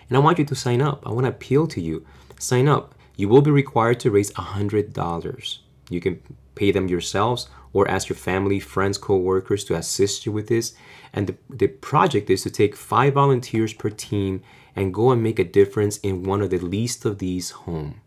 And 0.10 0.18
I 0.18 0.20
want 0.20 0.40
you 0.40 0.46
to 0.46 0.56
sign 0.56 0.82
up. 0.82 1.06
I 1.06 1.12
want 1.12 1.26
to 1.26 1.30
appeal 1.30 1.68
to 1.68 1.82
you. 1.82 2.06
Sign 2.40 2.68
up. 2.68 2.96
You 3.16 3.30
will 3.30 3.42
be 3.42 3.52
required 3.52 4.00
to 4.02 4.12
raise 4.12 4.32
$100. 4.32 5.58
You 5.90 6.02
can 6.02 6.22
pay 6.56 6.72
them 6.72 6.88
yourselves 6.88 7.50
or 7.74 7.88
ask 7.88 8.10
your 8.10 8.16
family, 8.16 8.60
friends, 8.60 8.98
co-workers 8.98 9.64
to 9.66 9.76
assist 9.76 10.26
you 10.26 10.32
with 10.32 10.48
this. 10.48 10.74
And 11.14 11.28
the, 11.28 11.36
the 11.50 11.68
project 11.68 12.30
is 12.30 12.44
to 12.44 12.50
take 12.50 12.76
five 12.76 13.14
volunteers 13.14 13.74
per 13.74 13.90
team 13.90 14.42
and 14.76 14.94
go 14.94 15.12
and 15.12 15.22
make 15.22 15.40
a 15.40 15.44
difference 15.44 15.98
in 15.98 16.24
one 16.24 16.42
of 16.42 16.50
the 16.50 16.58
least 16.58 17.06
of 17.06 17.20
these 17.20 17.52
home. 17.52 18.02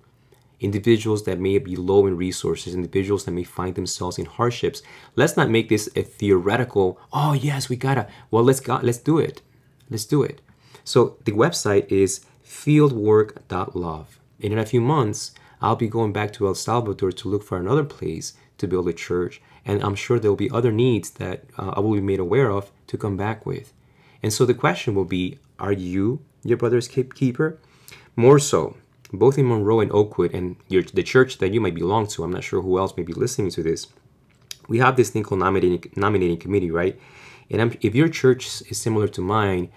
Individuals 0.62 1.24
that 1.24 1.40
may 1.40 1.58
be 1.58 1.76
low 1.76 2.06
in 2.06 2.16
resources, 2.16 2.74
individuals 2.74 3.24
that 3.24 3.32
may 3.32 3.42
find 3.42 3.74
themselves 3.74 4.18
in 4.18 4.26
hardships. 4.26 4.82
Let's 5.16 5.36
not 5.36 5.50
make 5.50 5.68
this 5.68 5.88
a 5.96 6.02
theoretical, 6.02 6.98
oh 7.12 7.32
yes, 7.32 7.68
we 7.68 7.76
gotta, 7.76 8.06
well 8.30 8.44
let's 8.44 8.60
go, 8.60 8.78
let's 8.82 8.98
do 8.98 9.18
it. 9.18 9.42
Let's 9.90 10.04
do 10.04 10.22
it. 10.22 10.40
So 10.84 11.16
the 11.24 11.32
website 11.32 11.90
is 11.90 12.24
fieldwork.love. 12.46 14.20
And 14.42 14.52
in 14.52 14.58
a 14.58 14.66
few 14.66 14.80
months, 14.80 15.32
I'll 15.60 15.76
be 15.76 15.88
going 15.88 16.12
back 16.12 16.32
to 16.34 16.46
El 16.46 16.54
Salvador 16.54 17.12
to 17.12 17.28
look 17.28 17.42
for 17.42 17.58
another 17.58 17.84
place 17.84 18.34
to 18.58 18.66
build 18.66 18.88
a 18.88 18.92
church. 18.92 19.40
And 19.64 19.82
I'm 19.82 19.94
sure 19.94 20.18
there'll 20.18 20.36
be 20.36 20.50
other 20.50 20.72
needs 20.72 21.10
that 21.12 21.44
uh, 21.58 21.74
I 21.76 21.80
will 21.80 21.94
be 21.94 22.00
made 22.00 22.20
aware 22.20 22.50
of 22.50 22.70
to 22.88 22.96
come 22.96 23.16
back 23.16 23.46
with. 23.46 23.72
And 24.22 24.32
so 24.32 24.44
the 24.44 24.54
question 24.54 24.94
will 24.94 25.04
be 25.04 25.38
Are 25.58 25.72
you 25.72 26.20
your 26.42 26.56
brother's 26.56 26.88
keeper? 26.88 27.58
More 28.16 28.38
so, 28.38 28.76
both 29.12 29.38
in 29.38 29.48
Monroe 29.48 29.80
and 29.80 29.92
Oakwood, 29.92 30.34
and 30.34 30.56
your, 30.68 30.82
the 30.82 31.02
church 31.02 31.38
that 31.38 31.52
you 31.52 31.60
might 31.60 31.74
belong 31.74 32.06
to, 32.08 32.24
I'm 32.24 32.32
not 32.32 32.44
sure 32.44 32.62
who 32.62 32.78
else 32.78 32.96
may 32.96 33.02
be 33.02 33.12
listening 33.12 33.50
to 33.50 33.62
this. 33.62 33.86
We 34.68 34.78
have 34.78 34.96
this 34.96 35.10
thing 35.10 35.22
called 35.22 35.40
nominating, 35.40 35.90
nominating 35.96 36.38
committee, 36.38 36.70
right? 36.70 36.98
And 37.50 37.60
I'm, 37.60 37.72
if 37.80 37.94
your 37.94 38.08
church 38.08 38.62
is 38.70 38.78
similar 38.78 39.08
to 39.08 39.20
mine, 39.20 39.70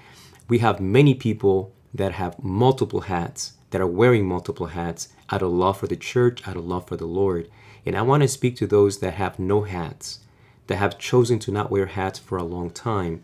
we 0.47 0.59
have 0.59 0.79
many 0.79 1.15
people 1.15 1.73
that 1.93 2.13
have 2.13 2.41
multiple 2.43 3.01
hats, 3.01 3.53
that 3.71 3.81
are 3.81 3.87
wearing 3.87 4.25
multiple 4.25 4.67
hats 4.67 5.09
out 5.31 5.41
of 5.41 5.51
love 5.51 5.79
for 5.79 5.87
the 5.87 5.95
church, 5.95 6.47
out 6.47 6.55
of 6.55 6.65
love 6.65 6.87
for 6.87 6.95
the 6.95 7.05
Lord. 7.05 7.49
And 7.85 7.97
I 7.97 8.03
want 8.03 8.23
to 8.23 8.27
speak 8.27 8.55
to 8.57 8.67
those 8.67 8.99
that 8.99 9.15
have 9.15 9.39
no 9.39 9.63
hats, 9.63 10.19
that 10.67 10.77
have 10.77 10.97
chosen 10.97 11.39
to 11.39 11.51
not 11.51 11.71
wear 11.71 11.87
hats 11.87 12.19
for 12.19 12.37
a 12.37 12.43
long 12.43 12.69
time. 12.69 13.23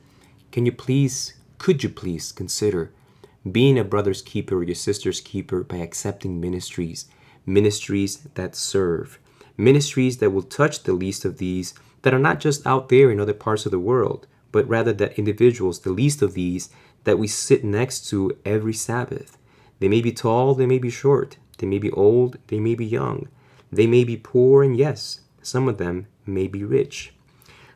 Can 0.51 0.65
you 0.65 0.71
please, 0.71 1.35
could 1.57 1.83
you 1.83 1.89
please 1.89 2.31
consider 2.31 2.91
being 3.49 3.79
a 3.79 3.83
brother's 3.83 4.21
keeper 4.21 4.57
or 4.57 4.63
your 4.63 4.75
sister's 4.75 5.21
keeper 5.21 5.63
by 5.63 5.77
accepting 5.77 6.39
ministries, 6.39 7.05
ministries 7.45 8.27
that 8.35 8.55
serve, 8.55 9.19
ministries 9.57 10.17
that 10.17 10.29
will 10.31 10.43
touch 10.43 10.83
the 10.83 10.93
least 10.93 11.25
of 11.25 11.37
these 11.37 11.73
that 12.03 12.13
are 12.13 12.19
not 12.19 12.39
just 12.39 12.65
out 12.67 12.89
there 12.89 13.09
in 13.11 13.19
other 13.19 13.33
parts 13.33 13.65
of 13.65 13.71
the 13.71 13.79
world, 13.79 14.27
but 14.51 14.67
rather 14.67 14.93
that 14.93 15.17
individuals, 15.17 15.79
the 15.79 15.91
least 15.91 16.21
of 16.21 16.33
these, 16.33 16.69
that 17.03 17.17
we 17.17 17.27
sit 17.27 17.63
next 17.63 18.07
to 18.09 18.37
every 18.45 18.73
Sabbath. 18.73 19.37
They 19.79 19.87
may 19.87 20.01
be 20.01 20.11
tall, 20.11 20.53
they 20.53 20.65
may 20.65 20.77
be 20.77 20.89
short, 20.89 21.37
they 21.57 21.67
may 21.67 21.79
be 21.79 21.91
old, 21.91 22.37
they 22.47 22.59
may 22.59 22.75
be 22.75 22.85
young. 22.85 23.27
They 23.71 23.87
may 23.87 24.03
be 24.03 24.17
poor, 24.17 24.63
and 24.63 24.75
yes, 24.75 25.21
some 25.41 25.67
of 25.67 25.77
them 25.77 26.07
may 26.25 26.47
be 26.47 26.63
rich. 26.63 27.13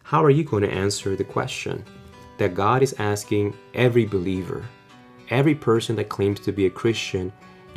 How 0.04 0.24
are 0.24 0.30
you 0.30 0.44
going 0.44 0.64
to 0.64 0.72
answer 0.72 1.16
the 1.16 1.24
question 1.24 1.84
that 2.38 2.54
God 2.54 2.84
is 2.84 2.94
asking 3.00 3.56
every 3.74 4.06
believer, 4.06 4.66
every 5.30 5.56
person 5.56 5.96
that 5.96 6.10
claims 6.10 6.40
to 6.42 6.52
be 6.52 6.66
a 6.66 6.70
Christian? 6.70 7.32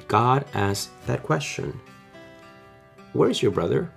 God 0.07 0.45
asks 0.55 0.91
that 1.07 1.23
question 1.23 1.79
Where 3.13 3.31
is 3.31 3.43
your 3.43 3.53
brother? 3.53 3.91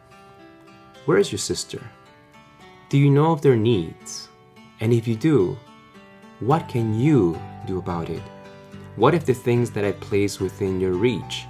Where 1.06 1.18
is 1.18 1.32
your 1.32 1.40
sister? 1.40 1.82
Do 2.90 2.98
you 2.98 3.10
know 3.10 3.32
of 3.32 3.42
their 3.42 3.56
needs? 3.56 4.30
And 4.80 4.94
if 4.94 5.08
you 5.08 5.16
do, 5.16 5.58
what 6.40 6.68
can 6.68 7.00
you 7.00 7.40
do 7.68 7.78
about 7.80 8.10
it? 8.10 8.22
What 8.96 9.14
if 9.14 9.26
the 9.26 9.34
things 9.34 9.72
that 9.72 9.86
I 9.86 9.94
place 9.94 10.40
within 10.40 10.80
your 10.80 10.94
reach 10.94 11.46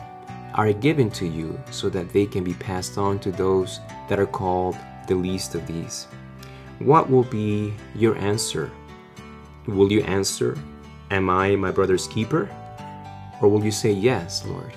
are 0.54 0.74
given 0.74 1.10
to 1.12 1.26
you 1.26 1.60
so 1.72 1.90
that 1.90 2.12
they 2.12 2.26
can 2.26 2.44
be 2.44 2.54
passed 2.56 2.98
on 2.98 3.20
to 3.20 3.32
those 3.32 3.80
that 4.10 4.20
are 4.20 4.26
called 4.26 4.76
the 5.08 5.16
least 5.16 5.56
of 5.56 5.66
these. 5.68 6.08
What 6.80 7.10
will 7.10 7.24
be 7.24 7.74
your 7.96 8.18
answer? 8.18 8.72
Will 9.68 9.92
you 9.92 10.02
answer, 10.02 10.58
Am 11.12 11.30
I 11.30 11.58
my 11.58 11.72
brother's 11.72 12.08
keeper? 12.08 12.50
Or 13.42 13.50
will 13.50 13.66
you 13.66 13.72
say, 13.72 13.92
Yes, 13.92 14.46
Lord, 14.46 14.72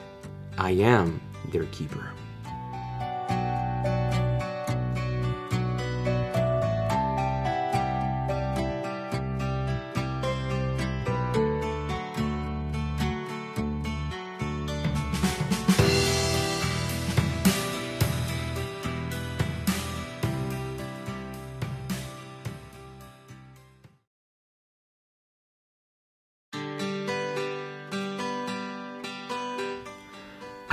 I 0.58 0.72
am 0.72 1.20
their 1.52 1.66
keeper? 1.66 2.10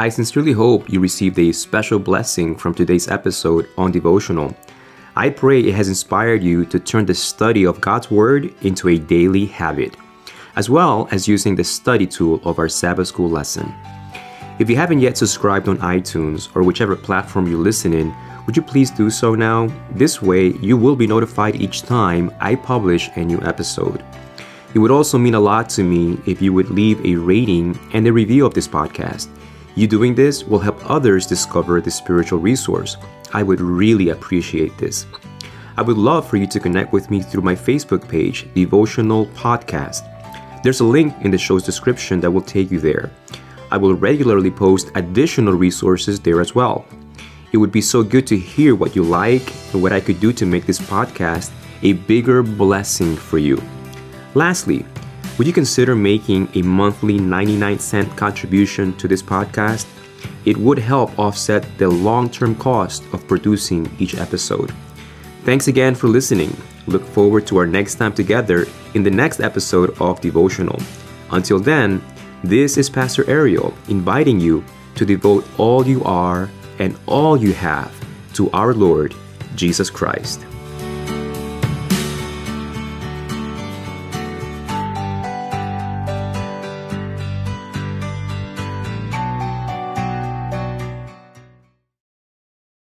I 0.02 0.10
sincerely 0.10 0.52
hope 0.52 0.90
you 0.90 1.00
received 1.00 1.38
a 1.38 1.52
special 1.52 2.00
blessing 2.00 2.56
from 2.56 2.74
today's 2.74 3.08
episode 3.08 3.70
on 3.78 3.92
devotional. 3.92 4.56
I 5.16 5.30
pray 5.30 5.60
it 5.60 5.76
has 5.76 5.90
inspired 5.90 6.42
you 6.42 6.66
to 6.66 6.80
turn 6.80 7.06
the 7.06 7.14
study 7.14 7.68
of 7.68 7.80
God's 7.82 8.10
Word 8.10 8.52
into 8.64 8.90
a 8.90 8.98
daily 8.98 9.46
habit, 9.46 9.96
as 10.56 10.72
well 10.72 11.08
as 11.12 11.28
using 11.28 11.56
the 11.56 11.64
study 11.64 12.08
tool 12.08 12.42
of 12.46 12.58
our 12.58 12.68
Sabbath 12.68 13.10
School 13.10 13.30
lesson. 13.30 13.72
If 14.58 14.72
you 14.72 14.76
haven't 14.76 15.02
yet 15.02 15.18
subscribed 15.18 15.68
on 15.68 15.78
iTunes 15.78 16.50
or 16.56 16.64
whichever 16.64 16.96
platform 16.96 17.46
you 17.46 17.60
listen 17.60 17.94
in, 17.94 18.12
would 18.48 18.58
you 18.58 18.64
please 18.64 18.90
do 18.90 19.12
so 19.12 19.36
now? 19.36 19.70
This 19.92 20.20
way, 20.20 20.54
you 20.64 20.78
will 20.78 20.96
be 20.96 21.06
notified 21.06 21.62
each 21.62 21.84
time 21.84 22.34
I 22.40 22.56
publish 22.56 23.12
a 23.18 23.24
new 23.24 23.40
episode. 23.44 24.04
It 24.74 24.80
would 24.80 24.90
also 24.90 25.20
mean 25.20 25.36
a 25.36 25.40
lot 25.40 25.70
to 25.78 25.84
me 25.84 26.18
if 26.26 26.42
you 26.42 26.54
would 26.54 26.72
leave 26.72 27.06
a 27.06 27.18
rating 27.18 27.78
and 27.94 28.08
a 28.08 28.12
review 28.12 28.48
of 28.48 28.56
this 28.56 28.68
podcast. 28.68 29.30
You 29.76 29.88
doing 29.88 30.14
this 30.14 30.44
will 30.44 30.60
help 30.60 30.90
others 30.90 31.26
discover 31.26 31.80
this 31.80 31.96
spiritual 31.96 32.40
resource. 32.40 32.98
I 33.34 33.42
would 33.42 33.62
really 33.62 34.10
appreciate 34.10 34.78
this. 34.78 35.06
I 35.78 35.82
would 35.82 35.98
love 35.98 36.30
for 36.30 36.36
you 36.36 36.46
to 36.48 36.60
connect 36.60 36.92
with 36.92 37.10
me 37.10 37.22
through 37.22 37.44
my 37.44 37.56
Facebook 37.56 38.08
page, 38.08 38.48
Devotional 38.54 39.28
Podcast. 39.28 40.04
There's 40.62 40.82
a 40.82 40.86
link 40.86 41.16
in 41.22 41.32
the 41.32 41.38
show's 41.38 41.64
description 41.64 42.20
that 42.20 42.32
will 42.32 42.42
take 42.42 42.70
you 42.70 42.80
there. 42.80 43.10
I 43.72 43.78
will 43.78 43.94
regularly 43.94 44.52
post 44.52 44.92
additional 44.96 45.54
resources 45.54 46.20
there 46.20 46.42
as 46.42 46.54
well. 46.54 46.86
It 47.54 47.58
would 47.58 47.72
be 47.72 47.82
so 47.82 48.04
good 48.04 48.28
to 48.28 48.38
hear 48.38 48.76
what 48.76 48.96
you 48.96 49.04
like 49.04 49.54
and 49.74 49.82
what 49.82 49.94
I 49.94 50.02
could 50.02 50.20
do 50.20 50.34
to 50.34 50.46
make 50.46 50.66
this 50.66 50.80
podcast 50.80 51.52
a 51.82 51.94
bigger 51.94 52.44
blessing 52.44 53.16
for 53.16 53.38
you. 53.38 53.62
Lastly, 54.36 54.86
would 55.42 55.48
you 55.48 55.54
consider 55.54 55.96
making 55.96 56.48
a 56.54 56.62
monthly 56.62 57.18
99 57.18 57.80
cent 57.80 58.16
contribution 58.16 58.96
to 58.98 59.08
this 59.08 59.24
podcast? 59.24 59.88
It 60.46 60.56
would 60.56 60.78
help 60.78 61.18
offset 61.18 61.66
the 61.80 61.90
long 61.90 62.30
term 62.30 62.54
cost 62.54 63.04
of 63.12 63.28
producing 63.28 63.90
each 63.98 64.14
episode. 64.14 64.72
Thanks 65.44 65.68
again 65.68 65.96
for 65.96 66.10
listening. 66.10 66.56
Look 66.86 67.04
forward 67.04 67.48
to 67.48 67.58
our 67.58 67.66
next 67.66 67.96
time 67.96 68.14
together 68.14 68.68
in 68.94 69.02
the 69.02 69.10
next 69.10 69.40
episode 69.40 70.00
of 70.00 70.22
Devotional. 70.22 70.80
Until 71.32 71.58
then, 71.58 72.04
this 72.44 72.78
is 72.78 72.88
Pastor 72.88 73.28
Ariel 73.28 73.74
inviting 73.88 74.40
you 74.40 74.64
to 74.94 75.08
devote 75.08 75.44
all 75.58 75.88
you 75.88 76.04
are 76.04 76.52
and 76.78 76.96
all 77.08 77.36
you 77.36 77.54
have 77.54 77.92
to 78.36 78.52
our 78.52 78.76
Lord 78.76 79.16
Jesus 79.56 79.90
Christ. 79.90 80.46